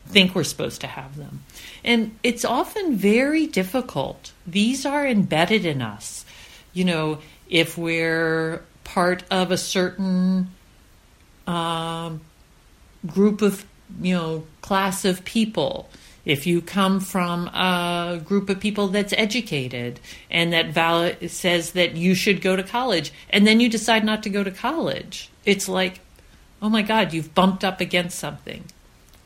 think 0.09 0.35
we're 0.35 0.45
supposed 0.45 0.81
to 0.81 0.87
have 0.87 1.17
them. 1.17 1.45
And 1.85 2.19
it's 2.23 2.45
often 2.45 2.97
very 2.97 3.47
difficult. 3.47 4.33
These 4.47 4.87
are 4.87 5.07
embedded 5.07 5.65
in 5.65 5.83
us. 5.83 6.25
You 6.73 6.85
know, 6.85 7.19
if 7.49 7.79
we're 7.79 8.63
part 8.85 9.25
of 9.31 9.51
a 9.51 9.57
certain 9.57 10.51
um, 11.47 12.21
group 13.07 13.43
of, 13.43 13.65
you 14.01 14.15
know, 14.15 14.45
class 14.61 15.05
of 15.05 15.25
people, 15.25 15.89
if 16.25 16.47
you 16.47 16.61
come 16.61 17.01
from 17.01 17.49
a 17.49 18.21
group 18.23 18.51
of 18.51 18.61
people 18.61 18.89
that's 18.89 19.15
educated 19.17 19.99
and 20.31 20.53
that 20.53 20.71
val- 20.71 21.13
says 21.27 21.73
that 21.73 21.97
you 21.97 22.15
should 22.15 22.43
go 22.43 22.55
to 22.55 22.63
college, 22.63 23.13
and 23.31 23.47
then 23.47 23.61
you 23.61 23.69
decide 23.69 24.05
not 24.05 24.23
to 24.23 24.31
go 24.31 24.45
to 24.45 24.51
college, 24.51 25.31
it's 25.47 25.69
like, 25.69 26.01
oh 26.61 26.69
my 26.69 26.83
God, 26.83 27.15
you've 27.15 27.35
bumped 27.35 27.65
up 27.65 27.81
against 27.81 28.19
something. 28.19 28.65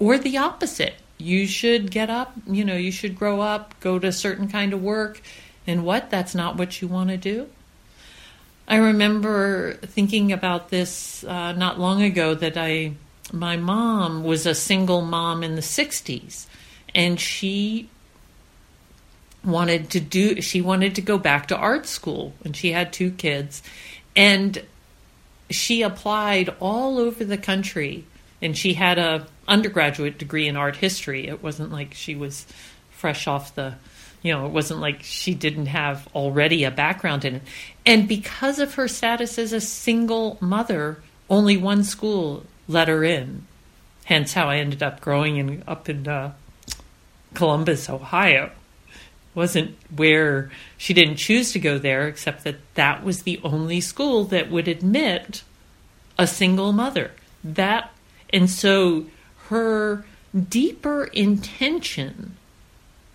Or 0.03 0.19
the 0.19 0.37
opposite. 0.37 0.95
You 1.17 1.47
should 1.47 1.93
get 1.93 2.11
up, 2.11 2.33
you 2.49 2.65
know, 2.65 2.75
you 2.75 2.91
should 2.91 3.15
grow 3.15 3.41
up, 3.41 3.79
go 3.79 4.01
to 4.01 4.09
a 4.09 4.13
certain 4.13 4.49
kind 4.49 4.73
of 4.73 4.83
work, 4.83 5.23
and 5.65 5.85
what? 5.85 6.11
That's 6.11 6.35
not 6.35 6.57
what 6.57 6.83
you 6.83 6.89
want 6.89 7.11
to 7.11 7.17
do? 7.17 7.49
I 8.67 8.79
remember 8.79 9.75
thinking 9.75 10.33
about 10.33 10.71
this 10.71 11.23
uh, 11.23 11.53
not 11.53 11.79
long 11.79 12.03
ago 12.03 12.35
that 12.35 12.57
I 12.57 12.95
my 13.33 13.57
mom 13.57 14.25
was 14.25 14.45
a 14.45 14.57
single 14.57 15.03
mom 15.03 15.45
in 15.45 15.55
the 15.55 15.63
60s 15.63 16.47
and 16.97 17.21
she 17.21 17.89
wanted 19.45 19.89
to 19.91 20.01
do 20.01 20.41
she 20.43 20.61
wanted 20.61 20.97
to 20.97 21.01
go 21.01 21.17
back 21.17 21.47
to 21.47 21.57
art 21.57 21.87
school 21.87 22.33
and 22.45 22.57
she 22.57 22.73
had 22.73 22.93
two 22.93 23.13
kids 23.13 23.63
and 24.17 24.65
she 25.49 25.83
applied 25.83 26.49
all 26.59 26.99
over 26.99 27.25
the 27.25 27.39
country 27.39 28.05
and 28.43 28.59
she 28.59 28.75
had 28.75 28.99
a 28.99 29.27
undergraduate 29.49 30.19
degree 30.19 30.47
in 30.47 30.57
art 30.57 30.77
history 30.77 31.27
it 31.27 31.43
wasn't 31.43 31.73
like 31.73 31.95
she 31.95 32.15
was 32.15 32.47
fresh 32.91 33.27
off 33.27 33.55
the 33.55 33.75
you 34.23 34.33
know, 34.33 34.47
it 34.47 34.53
wasn't 34.53 34.81
like 34.81 35.03
she 35.03 35.35
didn't 35.35 35.67
have 35.67 36.09
already 36.15 36.65
a 36.65 36.71
background 36.71 37.25
in 37.25 37.37
it. 37.37 37.43
And 37.85 38.09
because 38.09 38.59
of 38.61 38.75
her 38.75 38.87
status 38.87 39.39
as 39.39 39.53
a 39.53 39.61
single 39.61 40.39
mother, 40.41 41.03
only 41.29 41.57
one 41.57 41.83
school 41.83 42.45
let 42.69 42.89
her 42.89 43.03
in. 43.03 43.47
Hence 44.05 44.33
how 44.33 44.49
I 44.49 44.59
ended 44.59 44.83
up 44.83 45.01
growing 45.01 45.37
in, 45.37 45.65
up 45.67 45.89
in 45.89 46.07
uh, 46.07 46.33
Columbus, 47.35 47.91
Ohio. 47.91 48.51
wasn't 49.35 49.77
where 49.95 50.51
she 50.79 50.95
didn't 50.95 51.17
choose 51.17 51.53
to 51.53 51.59
go 51.59 51.79
there, 51.79 52.07
except 52.07 52.45
that 52.45 52.57
that 52.75 53.03
was 53.03 53.23
the 53.23 53.41
only 53.43 53.81
school 53.81 54.25
that 54.25 54.51
would 54.51 54.69
admit 54.69 55.43
a 56.17 56.27
single 56.29 56.73
mother. 56.73 57.11
That 57.43 57.92
and 58.33 58.49
so 58.49 59.07
her 59.49 60.05
deeper 60.49 61.05
intention 61.05 62.37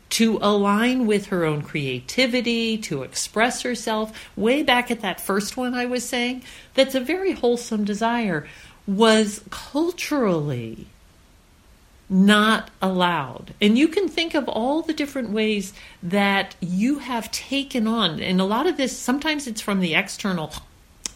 to 0.10 0.40
align 0.42 1.06
with 1.06 1.28
her 1.28 1.44
own 1.44 1.62
creativity, 1.62 2.78
to 2.78 3.04
express 3.04 3.64
herself. 3.64 4.30
Way 4.36 4.64
back 4.64 4.90
at 4.90 5.02
that 5.02 5.20
first 5.20 5.58
one 5.58 5.74
I 5.74 5.86
was 5.86 6.08
saying, 6.08 6.44
that's 6.76 6.96
a 6.96 7.02
very 7.02 7.34
wholesome 7.34 7.84
desire, 7.84 8.48
was 8.86 9.44
culturally 9.50 10.88
not 12.10 12.70
allowed. 12.82 13.54
And 13.60 13.78
you 13.78 13.90
can 13.90 14.08
think 14.08 14.34
of 14.34 14.48
all 14.48 14.82
the 14.82 14.94
different 14.94 15.32
ways 15.32 15.74
that 16.02 16.56
you 16.62 17.00
have 17.00 17.30
taken 17.32 17.86
on, 17.86 18.22
and 18.22 18.40
a 18.40 18.46
lot 18.46 18.66
of 18.66 18.78
this, 18.78 18.98
sometimes 18.98 19.46
it's 19.46 19.60
from 19.60 19.82
the 19.82 19.94
external, 19.94 20.54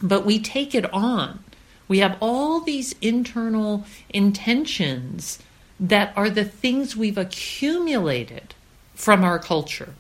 but 0.02 0.26
we 0.26 0.38
take 0.38 0.76
it 0.76 0.92
on. 0.94 1.44
We 1.92 2.00
have 2.00 2.16
all 2.22 2.62
these 2.62 2.96
internal 3.02 3.84
intentions 4.10 5.40
that 5.78 6.14
are 6.16 6.30
the 6.30 6.46
things 6.46 6.96
we've 6.96 7.18
accumulated 7.18 8.56
from 8.96 9.26
our 9.26 9.38
culture 9.38 9.94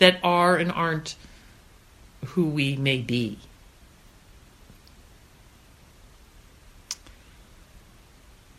that 0.00 0.18
are 0.24 0.56
and 0.56 0.72
aren't 0.72 1.14
who 2.24 2.46
we 2.46 2.74
may 2.74 2.98
be. 2.98 3.38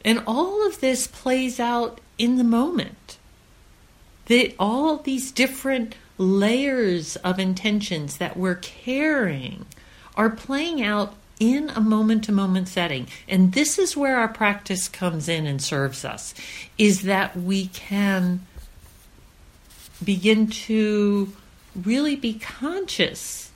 And 0.05 0.23
all 0.25 0.65
of 0.65 0.79
this 0.79 1.07
plays 1.07 1.59
out 1.59 1.99
in 2.17 2.37
the 2.37 2.45
moment. 2.45 3.17
That 4.27 4.55
all 4.57 4.95
these 4.95 5.33
different 5.33 5.95
layers 6.17 7.17
of 7.17 7.37
intentions 7.37 8.15
that 8.15 8.37
we're 8.37 8.55
carrying 8.55 9.65
are 10.15 10.29
playing 10.29 10.81
out 10.81 11.15
in 11.39 11.69
a 11.69 11.81
moment 11.81 12.23
to 12.25 12.31
moment 12.31 12.67
setting. 12.67 13.07
And 13.27 13.53
this 13.53 13.77
is 13.77 13.95
where 13.95 14.17
our 14.17 14.27
practice 14.27 14.87
comes 14.87 15.29
in 15.29 15.45
and 15.45 15.61
serves 15.61 16.03
us 16.03 16.33
is 16.77 17.03
that 17.03 17.35
we 17.35 17.67
can 17.67 18.45
begin 20.03 20.47
to 20.47 21.33
really 21.75 22.15
be 22.15 22.33
conscious 22.33 23.51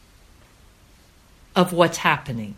of 1.55 1.73
what's 1.73 1.97
happening. 1.97 2.55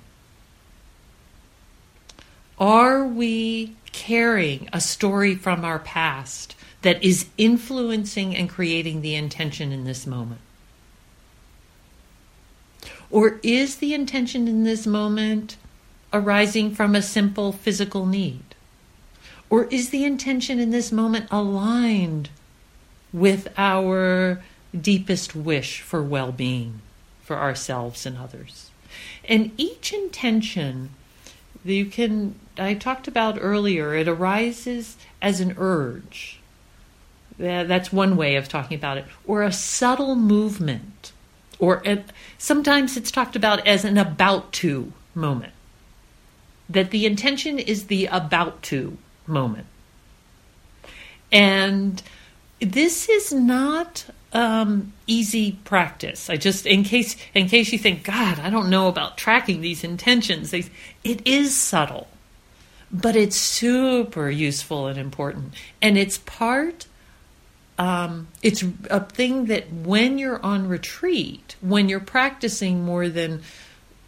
Are 2.60 3.06
we 3.06 3.76
carrying 3.92 4.70
a 4.72 4.80
story 4.80 5.36
from 5.36 5.66
our 5.66 5.80
past 5.80 6.56
that 6.82 7.04
is 7.04 7.28
influencing 7.38 8.36
and 8.36 8.50
creating 8.50 9.02
the 9.02 9.16
intention 9.16 9.72
in 9.72 9.86
this 9.86 10.06
moment? 10.06 10.42
Or 13.13 13.39
is 13.43 13.76
the 13.76 13.93
intention 13.93 14.47
in 14.47 14.63
this 14.63 14.88
moment 14.88 15.58
arising 16.12 16.73
from 16.73 16.95
a 16.95 17.02
simple 17.04 17.52
physical 17.52 18.08
need? 18.08 18.56
Or 19.52 19.65
is 19.65 19.91
the 19.91 20.04
intention 20.04 20.60
in 20.60 20.71
this 20.71 20.91
moment 20.91 21.28
aligned 21.30 22.32
with 23.13 23.54
our 23.56 24.41
deepest 24.76 25.36
wish 25.36 25.82
for 25.82 26.02
well 26.02 26.32
being 26.32 26.82
for 27.21 27.38
ourselves 27.38 28.08
and 28.08 28.17
others? 28.17 28.71
And 29.30 29.52
each 29.58 29.93
intention 29.93 30.89
you 31.63 31.86
can, 31.86 32.34
I 32.58 32.73
talked 32.73 33.08
about 33.08 33.38
earlier, 33.39 33.93
it 33.93 34.08
arises 34.08 34.97
as 35.21 35.39
an 35.39 35.54
urge. 35.60 36.39
That's 37.38 37.93
one 37.93 38.17
way 38.17 38.38
of 38.38 38.49
talking 38.49 38.76
about 38.76 38.97
it. 38.97 39.06
Or 39.28 39.43
a 39.43 39.52
subtle 39.52 40.15
movement. 40.15 41.12
Or 41.63 41.82
a, 41.86 42.04
sometimes 42.38 42.97
it's 42.97 43.10
talked 43.10 43.38
about 43.38 43.65
as 43.65 43.86
an 43.86 43.97
about 43.97 44.52
to 44.63 44.91
moment. 45.15 45.54
That 46.69 46.91
the 46.91 47.06
intention 47.06 47.58
is 47.58 47.86
the 47.86 48.08
about 48.08 48.62
to 48.63 48.97
moment. 49.26 49.67
And 51.32 52.04
this 52.60 53.08
is 53.08 53.32
not 53.32 54.08
um, 54.34 54.91
easy 55.08 55.54
practice. 55.63 56.30
I 56.30 56.36
just, 56.36 56.65
in 56.65 56.84
case, 56.84 57.15
in 57.34 57.47
case 57.47 57.71
you 57.71 57.80
think, 57.80 58.04
God, 58.04 58.39
I 58.39 58.49
don't 58.49 58.69
know 58.69 58.89
about 58.89 59.17
tracking 59.17 59.62
these 59.62 59.86
intentions. 59.86 60.54
it 60.54 61.26
is 61.26 61.56
subtle, 61.56 62.10
but 62.91 63.15
it's 63.15 63.38
super 63.38 64.30
useful 64.30 64.88
and 64.88 64.99
important, 64.99 65.54
and 65.82 65.97
it's 65.97 66.17
part. 66.17 66.88
Um, 67.78 68.28
it's 68.42 68.64
a 68.90 69.00
thing 69.00 69.46
that 69.46 69.72
when 69.72 70.18
you're 70.18 70.44
on 70.44 70.68
retreat, 70.68 71.56
when 71.62 71.90
you're 71.90 72.00
practicing 72.00 72.84
more 72.84 73.10
than 73.10 73.42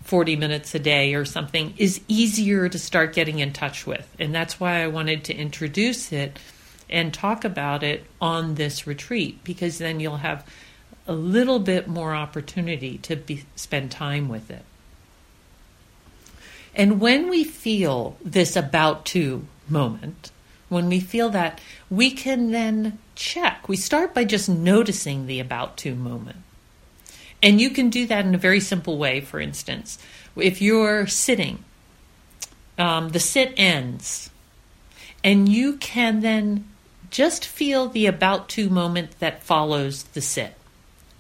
40 0.04 0.36
minutes 0.36 0.75
a 0.75 0.80
day 0.80 1.15
or 1.15 1.25
something, 1.25 1.73
is 1.78 1.99
easier 2.08 2.69
to 2.69 2.78
start 2.78 3.13
getting 3.13 3.39
in 3.39 3.54
touch 3.54 3.88
with. 3.88 4.08
And 4.19 4.36
that's 4.36 4.60
why 4.60 4.84
I 4.84 4.88
wanted 4.88 5.23
to 5.25 5.36
introduce 5.36 6.12
it 6.12 6.38
and 6.89 7.12
talk 7.13 7.43
about 7.43 7.82
it 7.82 8.06
on 8.21 8.56
this 8.56 8.86
retreat 8.86 9.43
because 9.43 9.80
then 9.80 9.99
you'll 9.99 10.17
have 10.17 10.47
a 11.08 11.13
little 11.13 11.60
bit 11.60 11.88
more 11.88 12.15
opportunity 12.15 12.97
to 12.99 13.15
be, 13.15 13.45
spend 13.56 13.91
time 13.91 14.30
with 14.30 14.51
it. 14.51 14.63
And 16.75 16.99
when 16.99 17.30
we 17.30 17.43
feel 17.43 18.17
this 18.23 18.56
about 18.56 19.06
to 19.08 19.47
moment, 19.69 20.32
when 20.69 20.89
we 20.89 20.99
feel 20.99 21.30
that, 21.30 21.60
we 21.89 22.12
can 22.12 22.51
then 22.51 22.97
check. 23.15 23.67
We 23.67 23.78
start 23.78 24.13
by 24.13 24.25
just 24.25 24.49
noticing 24.49 25.28
the 25.28 25.39
about 25.39 25.78
to 25.78 25.95
moment. 25.95 26.38
And 27.43 27.62
you 27.62 27.69
can 27.69 27.89
do 27.89 28.08
that 28.08 28.25
in 28.25 28.34
a 28.34 28.39
very 28.39 28.60
simple 28.60 28.97
way, 28.97 29.21
for 29.21 29.39
instance. 29.39 29.99
If 30.36 30.62
you're 30.62 31.08
sitting, 31.08 31.63
um, 32.78 33.10
the 33.10 33.19
sit 33.19 33.54
ends, 33.58 34.30
and 35.23 35.47
you 35.47 35.78
can 35.78 36.21
then 36.21 36.65
just 37.10 37.45
feel 37.45 37.88
the 37.88 38.08
about 38.08 38.49
to 38.49 38.69
moment 38.69 39.19
that 39.19 39.43
follows 39.43 40.04
the 40.04 40.21
sit. 40.21 40.56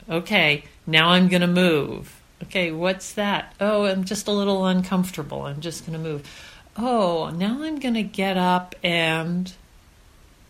Okay, 0.09 0.65
now 0.85 1.09
I'm 1.09 1.27
going 1.27 1.41
to 1.41 1.47
move. 1.47 2.21
Okay, 2.43 2.71
what's 2.71 3.13
that? 3.13 3.53
Oh, 3.59 3.85
I'm 3.85 4.03
just 4.03 4.27
a 4.27 4.31
little 4.31 4.65
uncomfortable. 4.65 5.43
I'm 5.43 5.61
just 5.61 5.85
going 5.85 5.97
to 5.97 6.03
move. 6.03 6.51
Oh, 6.77 7.29
now 7.29 7.63
I'm 7.63 7.79
going 7.79 7.93
to 7.93 8.03
get 8.03 8.37
up 8.37 8.75
and 8.83 9.53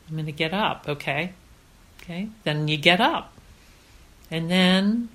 I'm 0.08 0.16
going 0.16 0.26
to 0.26 0.32
get 0.32 0.54
up. 0.54 0.86
Okay. 0.88 1.34
Okay, 2.02 2.30
then 2.44 2.68
you 2.68 2.78
get 2.78 3.02
up. 3.02 3.34
And 4.30 4.50
then 4.50 5.10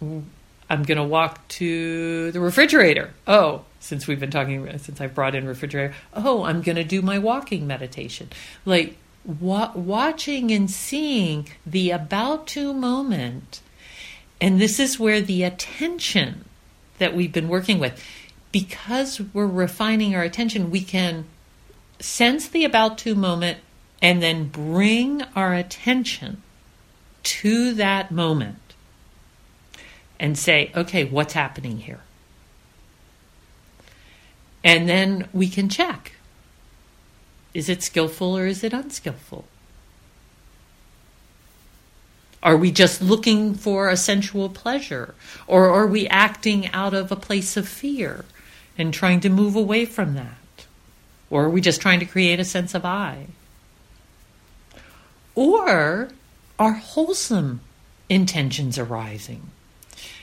I'm 0.00 0.82
going 0.82 0.98
to 0.98 1.04
walk 1.04 1.46
to 1.48 2.32
the 2.32 2.40
refrigerator. 2.40 3.12
Oh, 3.26 3.64
since 3.80 4.06
we've 4.06 4.20
been 4.20 4.30
talking 4.30 4.78
since 4.78 5.00
I've 5.00 5.14
brought 5.14 5.34
in 5.34 5.46
refrigerator. 5.46 5.94
Oh, 6.14 6.44
I'm 6.44 6.62
going 6.62 6.76
to 6.76 6.84
do 6.84 7.02
my 7.02 7.18
walking 7.18 7.66
meditation. 7.66 8.30
Like 8.64 8.96
wa- 9.24 9.72
watching 9.74 10.50
and 10.50 10.70
seeing 10.70 11.48
the 11.66 11.90
about 11.90 12.46
to 12.48 12.72
moment. 12.72 13.60
And 14.40 14.60
this 14.60 14.80
is 14.80 14.98
where 14.98 15.20
the 15.20 15.42
attention 15.42 16.46
that 16.98 17.14
we've 17.14 17.32
been 17.32 17.48
working 17.48 17.78
with 17.78 18.02
because 18.52 19.20
we're 19.32 19.46
refining 19.46 20.14
our 20.14 20.22
attention, 20.22 20.70
we 20.70 20.82
can 20.82 21.24
sense 21.98 22.48
the 22.48 22.64
about 22.64 22.98
to 22.98 23.14
moment 23.14 23.58
and 24.00 24.22
then 24.22 24.48
bring 24.48 25.22
our 25.34 25.54
attention 25.54 26.42
to 27.22 27.72
that 27.74 28.10
moment 28.10 28.58
and 30.20 30.38
say, 30.38 30.70
okay, 30.76 31.04
what's 31.04 31.32
happening 31.32 31.78
here? 31.78 32.00
And 34.62 34.88
then 34.88 35.28
we 35.32 35.48
can 35.48 35.68
check 35.68 36.12
is 37.54 37.68
it 37.68 37.82
skillful 37.82 38.36
or 38.36 38.46
is 38.46 38.64
it 38.64 38.72
unskillful? 38.72 39.44
Are 42.42 42.56
we 42.56 42.72
just 42.72 43.02
looking 43.02 43.54
for 43.54 43.88
a 43.88 43.96
sensual 43.96 44.48
pleasure? 44.48 45.14
Or 45.46 45.68
are 45.68 45.86
we 45.86 46.08
acting 46.08 46.68
out 46.68 46.94
of 46.94 47.12
a 47.12 47.16
place 47.16 47.56
of 47.56 47.68
fear 47.68 48.24
and 48.76 48.92
trying 48.92 49.20
to 49.20 49.28
move 49.28 49.56
away 49.56 49.84
from 49.84 50.14
that? 50.14 50.66
Or 51.30 51.44
are 51.44 51.50
we 51.50 51.60
just 51.60 51.80
trying 51.80 52.00
to 52.00 52.06
create 52.06 52.40
a 52.40 52.44
sense 52.44 52.74
of 52.74 52.84
I? 52.84 53.26
Or 55.34 56.10
are 56.58 56.72
wholesome 56.72 57.60
intentions 58.08 58.78
arising? 58.78 59.50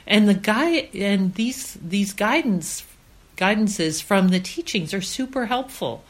And 0.06 0.28
the 0.28 0.34
guy 0.34 0.88
and 0.94 1.34
these 1.34 1.74
these 1.74 2.12
guidance 2.12 2.84
guidances 3.36 4.02
from 4.02 4.28
the 4.28 4.40
teachings 4.40 4.94
are 4.94 5.00
super 5.00 5.46
helpful. 5.46 6.04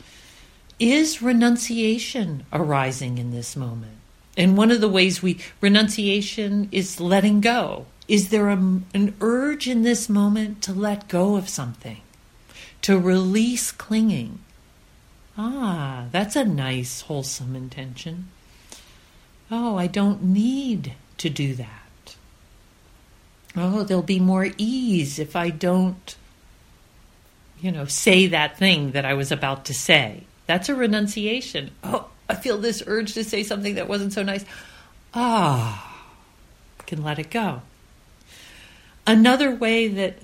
Is 0.79 1.23
renunciation 1.23 2.45
arising 2.53 3.19
in 3.19 3.31
this 3.31 3.55
moment? 3.55 3.99
And 4.37 4.57
one 4.57 4.71
of 4.71 4.81
the 4.81 4.89
ways 4.89 5.23
we 5.23 5.39
renunciation 5.61 6.69
is 6.73 7.01
letting 7.01 7.41
go. 7.41 7.87
Is 8.09 8.31
there 8.31 8.49
a, 8.49 8.57
an 8.57 9.15
urge 9.21 9.69
in 9.69 9.83
this 9.83 10.09
moment 10.09 10.63
to 10.63 10.73
let 10.73 11.09
go 11.09 11.37
of 11.37 11.49
something, 11.49 12.01
to 12.83 12.99
release 12.99 13.73
clinging? 13.73 14.41
Ah, 15.37 16.07
that's 16.11 16.37
a 16.37 16.45
nice, 16.45 17.03
wholesome 17.03 17.57
intention. 17.57 18.29
Oh, 19.51 19.77
I 19.77 19.87
don't 19.87 20.23
need 20.23 20.95
to 21.19 21.31
do 21.31 21.55
that. 21.55 22.17
Oh, 23.57 23.83
there'll 23.83 24.03
be 24.03 24.21
more 24.21 24.49
ease 24.59 25.19
if 25.19 25.35
I 25.35 25.51
don't 25.51 26.17
you 27.61 27.71
know, 27.71 27.85
say 27.85 28.27
that 28.29 28.57
thing 28.59 28.93
that 28.93 29.05
I 29.05 29.15
was 29.15 29.31
about 29.31 29.67
to 29.67 29.75
say. 29.75 30.25
That's 30.47 30.69
a 30.69 30.75
renunciation. 30.75 31.71
Oh, 31.85 32.09
I 32.29 32.35
feel 32.35 32.59
this 32.59 32.83
urge 32.87 33.15
to 33.15 33.25
say 33.25 33.43
something 33.43 33.75
that 33.75 33.89
wasn't 33.89 34.13
so 34.13 34.23
nice. 34.23 34.45
Ah, 35.13 36.07
can 36.87 37.03
let 37.03 37.19
it 37.19 37.31
go. 37.31 37.63
Another 39.07 39.55
way 39.55 39.89
that 39.89 40.19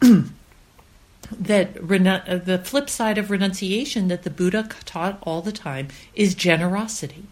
that 1.38 1.76
uh, 1.76 2.36
the 2.36 2.58
flip 2.58 2.88
side 2.88 3.18
of 3.18 3.30
renunciation 3.30 4.08
that 4.08 4.22
the 4.22 4.30
Buddha 4.30 4.68
taught 4.84 5.18
all 5.22 5.42
the 5.42 5.52
time 5.52 5.88
is 6.14 6.34
generosity. 6.34 7.24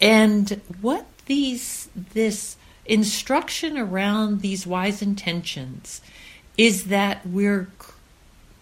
And 0.00 0.60
what 0.80 1.06
these 1.26 1.88
this 1.94 2.56
instruction 2.86 3.78
around 3.78 4.40
these 4.40 4.66
wise 4.66 5.02
intentions 5.02 6.00
is 6.56 6.86
that 6.86 7.26
we're 7.26 7.68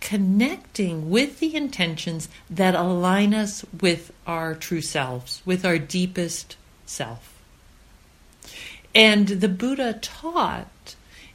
connecting 0.01 1.11
with 1.11 1.41
the 1.41 1.55
intentions 1.55 2.29
that 2.49 2.75
align 2.75 3.35
us 3.35 3.64
with 3.81 4.12
our 4.27 4.55
true 4.55 4.81
selves, 4.81 5.43
with 5.45 5.64
our 5.64 5.79
deepest 5.79 6.57
self. 6.87 7.35
And 8.95 9.29
the 9.29 9.49
Buddha 9.49 9.95
taught 9.95 10.68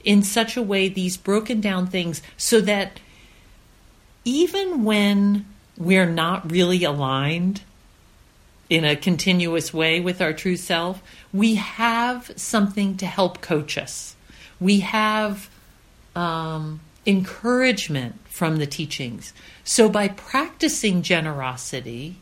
in 0.03 0.23
such 0.23 0.57
a 0.57 0.61
way 0.61 0.89
these 0.89 1.17
broken 1.17 1.61
down 1.61 1.87
things 1.87 2.21
so 2.37 2.59
that 2.61 2.99
even 4.25 4.83
when 4.83 5.45
we're 5.77 6.09
not 6.09 6.51
really 6.51 6.83
aligned 6.83 7.61
in 8.69 8.85
a 8.85 8.95
continuous 8.95 9.73
way 9.73 9.99
with 9.99 10.21
our 10.21 10.33
true 10.33 10.55
self, 10.55 11.01
we 11.33 11.55
have 11.55 12.31
something 12.35 12.97
to 12.97 13.05
help 13.05 13.41
coach 13.41 13.77
us. 13.77 14.15
We 14.59 14.79
have 14.79 15.49
um, 16.15 16.79
encouragement 17.05 18.15
from 18.27 18.57
the 18.57 18.65
teachings. 18.65 19.33
So 19.63 19.89
by 19.89 20.07
practicing 20.07 21.01
generosity, 21.01 22.15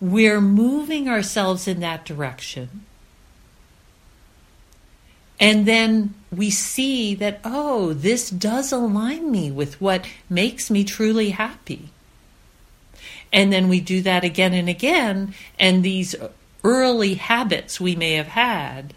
we're 0.00 0.40
moving 0.40 1.08
ourselves 1.08 1.66
in 1.66 1.80
that 1.80 2.04
direction. 2.04 2.84
And 5.40 5.66
then 5.66 6.14
we 6.34 6.50
see 6.50 7.14
that, 7.14 7.40
oh, 7.44 7.92
this 7.92 8.30
does 8.30 8.72
align 8.72 9.30
me 9.30 9.50
with 9.50 9.80
what 9.80 10.06
makes 10.28 10.70
me 10.70 10.84
truly 10.84 11.30
happy. 11.30 11.90
And 13.32 13.52
then 13.52 13.68
we 13.68 13.80
do 13.80 14.02
that 14.02 14.24
again 14.24 14.54
and 14.54 14.68
again, 14.68 15.34
and 15.58 15.82
these 15.82 16.14
early 16.64 17.14
habits 17.14 17.80
we 17.80 17.94
may 17.94 18.14
have 18.14 18.28
had 18.28 18.94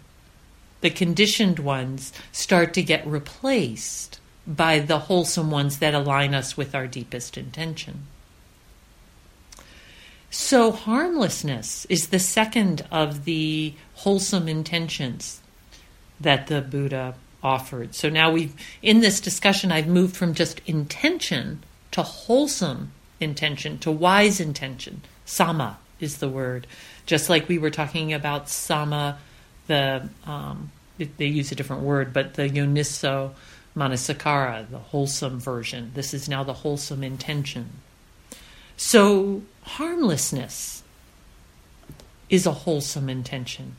the 0.80 0.90
conditioned 0.90 1.58
ones 1.58 2.12
start 2.32 2.74
to 2.74 2.82
get 2.82 3.06
replaced 3.06 4.18
by 4.46 4.78
the 4.78 5.00
wholesome 5.00 5.50
ones 5.50 5.78
that 5.78 5.94
align 5.94 6.34
us 6.34 6.56
with 6.56 6.74
our 6.74 6.86
deepest 6.86 7.36
intention. 7.36 8.06
So, 10.30 10.70
harmlessness 10.70 11.84
is 11.86 12.08
the 12.08 12.18
second 12.18 12.86
of 12.90 13.24
the 13.24 13.74
wholesome 13.94 14.48
intentions 14.48 15.39
that 16.20 16.46
the 16.46 16.60
Buddha 16.60 17.14
offered. 17.42 17.94
So 17.94 18.08
now 18.08 18.30
we've, 18.30 18.54
in 18.82 19.00
this 19.00 19.20
discussion, 19.20 19.72
I've 19.72 19.86
moved 19.86 20.16
from 20.16 20.34
just 20.34 20.60
intention 20.66 21.62
to 21.92 22.02
wholesome 22.02 22.92
intention, 23.18 23.78
to 23.78 23.90
wise 23.90 24.40
intention. 24.40 25.02
Samma 25.26 25.76
is 25.98 26.18
the 26.18 26.28
word. 26.28 26.66
Just 27.06 27.28
like 27.28 27.48
we 27.48 27.58
were 27.58 27.70
talking 27.70 28.12
about 28.12 28.46
samma, 28.46 29.16
the, 29.66 30.08
um, 30.26 30.70
they 30.98 31.26
use 31.26 31.50
a 31.50 31.54
different 31.54 31.82
word, 31.82 32.12
but 32.12 32.34
the 32.34 32.48
yoniso 32.48 33.32
manasikara, 33.76 34.68
the 34.70 34.78
wholesome 34.78 35.40
version. 35.40 35.92
This 35.94 36.12
is 36.12 36.28
now 36.28 36.44
the 36.44 36.52
wholesome 36.52 37.02
intention. 37.02 37.70
So, 38.76 39.42
harmlessness 39.62 40.82
is 42.28 42.46
a 42.46 42.52
wholesome 42.52 43.08
intention. 43.08 43.76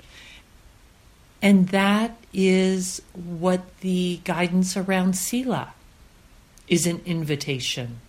And 1.42 1.70
that 1.70 2.18
is 2.34 3.02
what 3.14 3.80
the 3.80 4.22
guidance 4.24 4.78
around 4.78 5.16
Sila 5.16 5.74
is 6.68 6.86
an 6.86 7.02
invitation. 7.06 8.00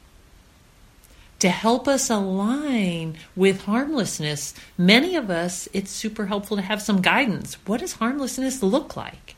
To 1.41 1.49
help 1.49 1.89
us 1.89 2.09
align 2.09 3.17
with 3.35 3.65
harmlessness, 3.65 4.55
many 4.79 5.17
of 5.17 5.31
us, 5.31 5.69
it's 5.73 5.91
super 5.91 6.27
helpful 6.27 6.57
to 6.57 6.63
have 6.63 6.81
some 6.81 7.03
guidance. 7.03 7.55
What 7.67 7.81
does 7.81 7.95
harmlessness 7.95 8.63
look 8.63 8.97
like? 8.97 9.35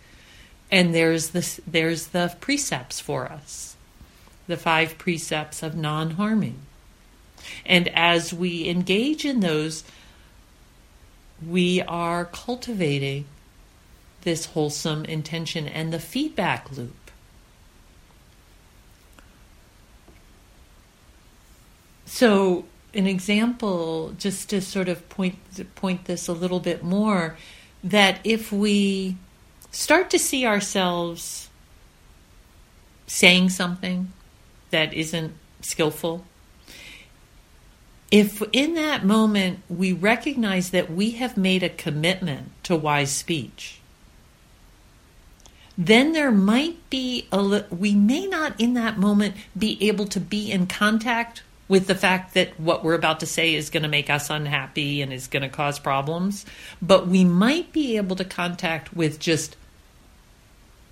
And 0.71 0.95
there's 0.95 1.31
this 1.31 1.61
there's 1.67 2.09
the 2.09 2.37
precepts 2.41 3.01
for 3.01 3.31
us. 3.31 3.77
The 4.47 4.59
five 4.59 4.99
precepts 4.99 5.63
of 5.63 5.77
non-harming. 5.77 6.59
And 7.65 7.89
as 7.89 8.35
we 8.35 8.69
engage 8.69 9.25
in 9.25 9.41
those, 9.41 9.85
we 11.47 11.81
are 11.83 12.27
cultivating 12.27 13.25
this 14.25 14.47
wholesome 14.47 15.05
intention 15.05 15.69
and 15.69 15.93
the 15.93 16.01
feedback 16.01 16.71
loop. 16.77 17.11
So, 22.07 22.65
an 22.93 23.07
example, 23.07 24.15
just 24.19 24.51
to 24.51 24.61
sort 24.61 24.89
of 24.89 25.09
point 25.09 25.37
point 25.75 26.05
this 26.05 26.29
a 26.29 26.33
little 26.33 26.61
bit 26.61 26.83
more, 26.83 27.37
that 27.83 28.21
if 28.25 28.53
we 28.53 29.17
start 29.71 30.11
to 30.11 30.19
see 30.19 30.47
ourselves 30.47 31.49
saying 33.07 33.51
something 33.51 34.13
that 34.71 34.95
isn't 34.95 35.35
skillful, 35.61 36.25
if 38.11 38.43
in 38.53 38.75
that 38.75 39.05
moment 39.05 39.61
we 39.69 39.93
recognize 39.93 40.71
that 40.71 40.91
we 40.91 41.11
have 41.13 41.37
made 41.37 41.65
a 41.65 41.69
commitment 41.69 42.53
to 42.63 42.77
wise 42.77 43.11
speech, 43.11 43.81
then 45.77 46.13
there 46.13 46.31
might 46.31 46.79
be 46.91 47.27
a 47.33 47.65
we 47.71 47.95
may 47.95 48.27
not 48.27 48.61
in 48.61 48.75
that 48.75 48.99
moment 48.99 49.35
be 49.57 49.77
able 49.89 50.07
to 50.07 50.21
be 50.21 50.51
in 50.51 50.67
contact 50.67 51.43
with 51.67 51.87
the 51.87 51.95
fact 51.95 52.35
that 52.35 52.61
what 52.61 52.85
we're 52.85 52.95
about 52.95 53.21
to 53.21 53.27
say 53.27 53.55
is 53.55 53.71
going 53.71 53.83
to 53.83 53.89
make 53.89 54.11
us 54.11 54.29
unhappy 54.31 55.01
and 55.01 55.13
is 55.13 55.27
going 55.27 55.43
to 55.43 55.49
cause 55.49 55.79
problems 55.79 56.47
but 56.81 57.07
we 57.07 57.25
might 57.25 57.73
be 57.73 57.97
able 57.97 58.17
to 58.17 58.25
contact 58.25 58.95
with 58.95 59.19
just 59.19 59.57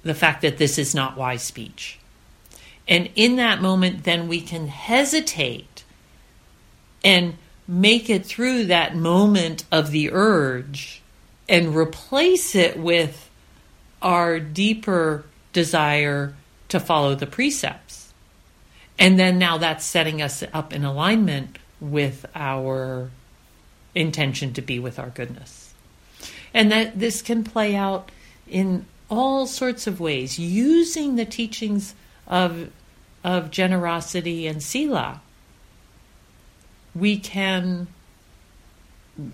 the 0.02 0.14
fact 0.14 0.42
that 0.42 0.58
this 0.58 0.78
is 0.78 0.94
not 0.94 1.16
wise 1.16 1.42
speech. 1.42 1.98
And 2.88 3.10
in 3.14 3.36
that 3.36 3.62
moment 3.62 4.04
then 4.04 4.28
we 4.28 4.40
can 4.40 4.68
hesitate 4.68 5.84
and 7.04 7.36
make 7.66 8.10
it 8.10 8.26
through 8.26 8.64
that 8.66 8.96
moment 8.96 9.64
of 9.70 9.90
the 9.90 10.10
urge 10.12 11.00
and 11.48 11.74
replace 11.74 12.54
it 12.54 12.78
with 12.78 13.30
our 14.02 14.40
deeper 14.40 15.24
desire 15.52 16.34
to 16.68 16.80
follow 16.80 17.14
the 17.14 17.26
precepts. 17.26 18.12
And 18.98 19.18
then 19.18 19.38
now 19.38 19.58
that's 19.58 19.84
setting 19.84 20.20
us 20.20 20.44
up 20.52 20.72
in 20.72 20.84
alignment 20.84 21.58
with 21.80 22.26
our 22.34 23.10
intention 23.94 24.52
to 24.54 24.62
be 24.62 24.78
with 24.78 24.98
our 24.98 25.10
goodness. 25.10 25.74
And 26.54 26.70
that 26.70 26.98
this 26.98 27.22
can 27.22 27.44
play 27.44 27.74
out 27.74 28.10
in 28.46 28.86
all 29.10 29.46
sorts 29.46 29.86
of 29.86 30.00
ways, 30.00 30.38
using 30.38 31.16
the 31.16 31.24
teachings 31.24 31.94
of, 32.26 32.70
of 33.24 33.50
generosity 33.50 34.46
and 34.46 34.62
sila 34.62 35.20
we 36.94 37.18
can 37.18 37.86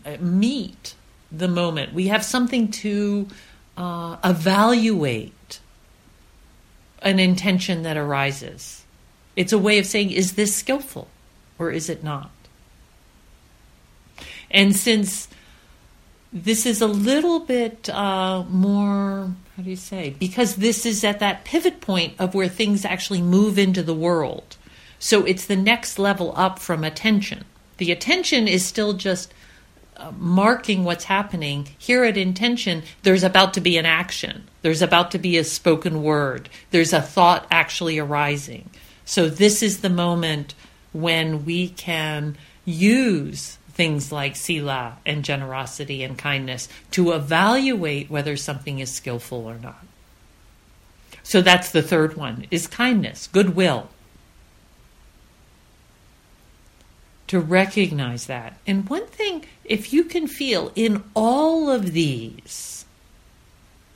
uh, 0.05 0.17
meet 0.21 0.95
the 1.31 1.49
moment. 1.49 1.93
We 1.93 2.09
have 2.09 2.25
something 2.25 2.71
to 2.73 3.29
uh, 3.79 4.17
evaluate 4.25 5.61
an 7.01 7.21
intention 7.21 7.85
that 7.85 7.97
arises. 7.97 8.85
It's 9.37 9.53
a 9.53 9.59
way 9.59 9.79
of 9.79 9.87
saying, 9.87 10.11
is 10.11 10.33
this 10.33 10.55
skillful 10.55 11.07
or 11.59 11.71
is 11.71 11.89
it 11.89 12.03
not? 12.03 12.33
And 14.51 14.75
since 14.75 15.29
this 16.33 16.67
is 16.67 16.83
a 16.83 16.89
little 16.89 17.39
bit 17.41 17.89
uh, 17.89 18.43
more, 18.49 19.33
how 19.57 19.63
do 19.63 19.71
you 19.71 19.77
say? 19.77 20.17
Because 20.19 20.57
this 20.57 20.85
is 20.85 21.05
at 21.05 21.21
that 21.21 21.45
pivot 21.45 21.81
point 21.81 22.15
of 22.19 22.35
where 22.35 22.49
things 22.49 22.85
actually 22.85 23.23
move 23.23 23.59
into 23.59 23.83
the 23.85 23.95
world. 23.95 24.57
So 24.99 25.25
it's 25.25 25.47
the 25.47 25.57
next 25.57 26.01
level 26.01 26.33
up 26.35 26.59
from 26.59 26.83
attention. 26.83 27.45
The 27.77 27.93
attention 27.93 28.49
is 28.49 28.67
still 28.67 28.95
just 28.95 29.33
marking 30.17 30.85
what's 30.85 31.05
happening. 31.05 31.69
Here 31.79 32.05
at 32.05 32.17
intention, 32.17 32.83
there's 33.03 33.25
about 33.25 33.55
to 33.55 33.61
be 33.61 33.77
an 33.77 33.87
action, 33.87 34.49
there's 34.63 34.83
about 34.83 35.11
to 35.13 35.19
be 35.19 35.37
a 35.37 35.45
spoken 35.45 36.03
word, 36.03 36.49
there's 36.71 36.93
a 36.93 37.03
thought 37.03 37.47
actually 37.51 37.99
arising. 37.99 38.71
So 39.05 39.29
this 39.29 39.63
is 39.63 39.81
the 39.81 39.91
moment 39.91 40.55
when 40.93 41.45
we 41.45 41.69
can 41.69 42.37
use 42.65 43.59
things 43.71 44.11
like 44.11 44.35
sila 44.37 44.99
and 45.07 45.25
generosity 45.25 46.03
and 46.03 46.19
kindness 46.19 46.69
to 46.91 47.13
evaluate 47.13 48.11
whether 48.11 48.37
something 48.37 48.81
is 48.81 48.93
skillful 48.93 49.47
or 49.47 49.57
not. 49.59 49.87
So 51.23 51.43
that's 51.43 51.71
the 51.71 51.83
third 51.83 52.17
one 52.17 52.47
is 52.51 52.67
kindness, 52.67 53.29
goodwill. 53.29 53.89
To 57.29 57.41
recognize 57.41 58.27
that. 58.27 58.59
And 58.67 58.89
one 58.89 59.07
thing, 59.07 59.45
if 59.65 59.93
you 59.93 60.05
can 60.05 60.27
feel 60.27 60.73
in 60.75 61.05
all 61.15 61.71
of 61.71 61.93
these, 61.93 62.85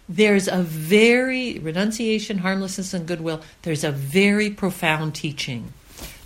there's 0.08 0.48
a 0.48 0.62
very, 0.62 1.58
renunciation, 1.58 2.38
harmlessness, 2.38 2.92
and 2.94 3.06
goodwill, 3.06 3.42
there's 3.62 3.84
a 3.84 3.92
very 3.92 4.50
profound 4.50 5.14
teaching. 5.14 5.72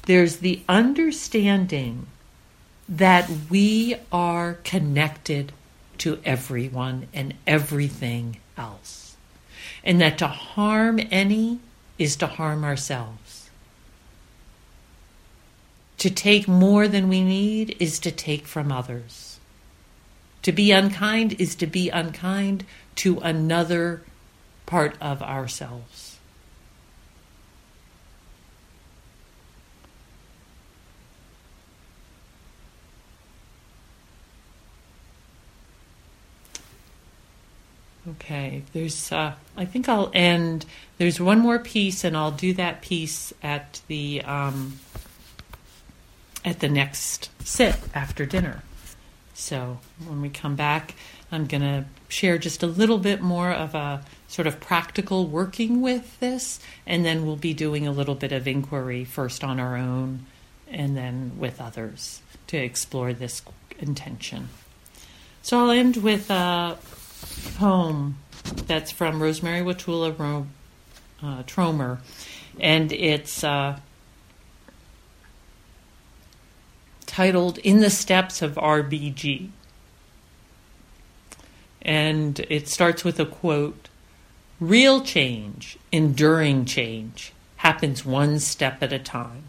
There's 0.07 0.39
the 0.39 0.63
understanding 0.69 2.07
that 2.89 3.31
we 3.51 3.97
are 4.13 4.55
connected 4.65 5.53
to 5.99 6.19
everyone 6.25 7.09
and 7.13 7.35
everything 7.47 8.39
else. 8.57 9.17
And 9.85 10.01
that 10.01 10.19
to 10.19 10.29
harm 10.29 11.01
any 11.11 11.61
is 11.99 12.17
to 12.17 12.27
harm 12.27 12.65
ourselves. 12.65 13.26
To 15.99 16.11
take 16.11 16.47
more 16.47 16.89
than 16.89 17.09
we 17.09 17.23
need 17.23 17.77
is 17.81 17.99
to 18.01 18.11
take 18.11 18.47
from 18.47 18.71
others. 18.71 19.39
To 20.43 20.53
be 20.53 20.71
unkind 20.71 21.41
is 21.41 21.55
to 21.57 21.67
be 21.67 21.89
unkind 21.89 22.65
to 22.97 23.19
another 23.21 24.03
part 24.67 24.97
of 25.01 25.23
ourselves. 25.23 26.19
Okay, 38.09 38.63
there's. 38.73 39.11
Uh, 39.11 39.33
I 39.57 39.65
think 39.65 39.89
I'll 39.89 40.11
end. 40.15 40.65
There's 40.99 41.21
one 41.21 41.41
more 41.41 41.59
piece, 41.59 42.05
and 42.05 42.17
I'll 42.17 42.31
do 42.31 42.53
that 42.55 42.81
piece 42.81 43.33
at 43.43 43.81
the 43.89 44.23
um, 44.23 44.79
at 46.47 46.61
the 46.61 46.69
next 46.69 47.29
sit 47.45 47.77
after 47.95 48.25
dinner. 48.25 48.63
So 49.35 49.81
when 50.07 50.23
we 50.23 50.31
come 50.31 50.57
back, 50.57 50.95
I'm 51.31 51.47
going 51.47 51.61
to 51.61 51.85
share 52.09 52.39
just 52.39 52.63
a 52.63 52.67
little 52.67 52.99
bit 52.99 53.21
more 53.21 53.51
of 53.51 53.75
a 53.75 54.03
sort 54.29 54.47
of 54.47 54.61
practical 54.61 55.27
working 55.27 55.83
with 55.83 56.19
this, 56.21 56.61
and 56.87 57.05
then 57.05 57.27
we'll 57.27 57.37
be 57.37 57.53
doing 57.53 57.87
a 57.87 57.91
little 57.91 58.15
bit 58.15 58.33
of 58.33 58.49
inquiry 58.49 59.05
first 59.05 59.45
on 59.45 59.61
our 59.61 59.77
own 59.77 60.25
and 60.69 60.97
then 60.97 61.33
with 61.39 61.61
others 61.61 62.23
to 62.47 62.57
explore 62.57 63.13
this 63.13 63.43
intention. 63.79 64.49
So 65.43 65.59
I'll 65.61 65.71
end 65.71 65.97
with 65.97 66.31
a 66.31 66.79
poem 67.57 68.19
that's 68.67 68.91
from 68.91 69.21
Rosemerry 69.21 69.63
Wahtola 69.63 70.47
uh, 71.23 71.43
Trommer, 71.45 71.99
and 72.59 72.91
it's 72.93 73.45
uh, 73.45 73.79
titled 77.07 77.59
In 77.59 77.81
the 77.81 77.91
Steps 77.91 78.43
of 78.43 78.55
RBG. 78.55 79.51
And 81.83 82.41
it 82.51 82.69
starts 82.69 83.05
with 83.05 83.19
a 83.21 83.27
quote 83.27 83.89
Real 84.59 85.03
change, 85.03 85.79
enduring 85.93 86.65
change, 86.65 87.33
happens 87.57 88.05
one 88.05 88.39
step 88.39 88.83
at 88.83 88.93
a 88.93 88.99
time. 88.99 89.45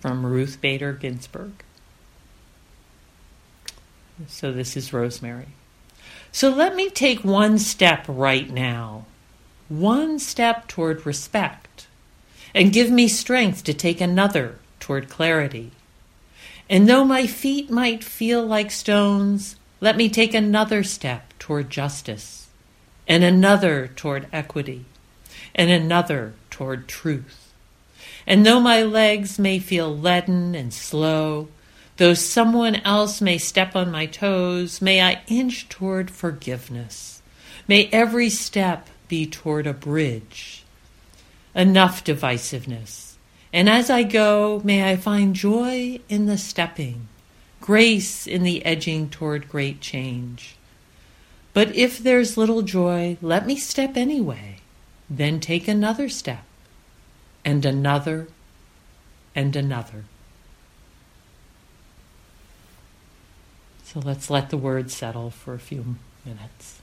From 0.00 0.24
Ruth 0.26 0.60
Bader 0.60 0.92
Ginsburg. 0.92 1.52
So 4.28 4.52
this 4.52 4.76
is 4.76 4.90
Rosemerry. 4.90 5.48
So 6.30 6.50
let 6.50 6.74
me 6.74 6.90
take 6.90 7.24
one 7.24 7.58
step 7.58 8.04
right 8.06 8.50
now, 8.50 9.06
one 9.68 10.18
step 10.18 10.68
toward 10.68 11.06
respect, 11.06 11.86
and 12.54 12.72
give 12.72 12.90
me 12.90 13.08
strength 13.08 13.64
to 13.64 13.74
take 13.74 14.00
another 14.00 14.58
toward 14.84 15.08
clarity. 15.08 15.70
And 16.68 16.86
though 16.86 17.06
my 17.06 17.26
feet 17.26 17.70
might 17.70 18.04
feel 18.04 18.44
like 18.44 18.70
stones, 18.70 19.56
let 19.80 19.96
me 19.96 20.10
take 20.10 20.34
another 20.34 20.82
step 20.84 21.32
toward 21.38 21.70
justice, 21.70 22.48
and 23.08 23.24
another 23.24 23.88
toward 23.96 24.28
equity, 24.30 24.84
and 25.54 25.70
another 25.70 26.34
toward 26.50 26.86
truth. 26.86 27.50
And 28.26 28.44
though 28.44 28.60
my 28.60 28.82
legs 28.82 29.38
may 29.38 29.58
feel 29.58 29.96
leaden 29.96 30.54
and 30.54 30.72
slow, 30.72 31.48
though 31.96 32.12
someone 32.12 32.76
else 32.76 33.22
may 33.22 33.38
step 33.38 33.74
on 33.74 33.90
my 33.90 34.04
toes, 34.04 34.82
may 34.82 35.00
I 35.00 35.22
inch 35.28 35.66
toward 35.70 36.10
forgiveness. 36.10 37.22
May 37.66 37.88
every 37.90 38.28
step 38.28 38.90
be 39.08 39.24
toward 39.24 39.66
a 39.66 39.72
bridge. 39.72 40.62
Enough 41.54 42.04
divisiveness. 42.04 43.13
And 43.54 43.68
as 43.68 43.88
I 43.88 44.02
go, 44.02 44.60
may 44.64 44.90
I 44.90 44.96
find 44.96 45.32
joy 45.32 46.00
in 46.08 46.26
the 46.26 46.36
stepping 46.36 47.06
grace 47.60 48.26
in 48.26 48.42
the 48.42 48.62
edging 48.66 49.08
toward 49.08 49.48
great 49.48 49.80
change. 49.80 50.54
But 51.54 51.74
if 51.74 51.98
there's 51.98 52.36
little 52.36 52.60
joy, 52.60 53.16
let 53.22 53.46
me 53.46 53.56
step 53.56 53.96
anyway, 53.96 54.58
then 55.08 55.40
take 55.40 55.66
another 55.66 56.10
step, 56.10 56.44
and 57.42 57.64
another, 57.64 58.28
and 59.34 59.56
another. 59.56 60.04
So 63.84 64.00
let's 64.00 64.28
let 64.28 64.50
the 64.50 64.58
words 64.58 64.94
settle 64.94 65.30
for 65.30 65.54
a 65.54 65.58
few 65.58 65.96
minutes. 66.26 66.82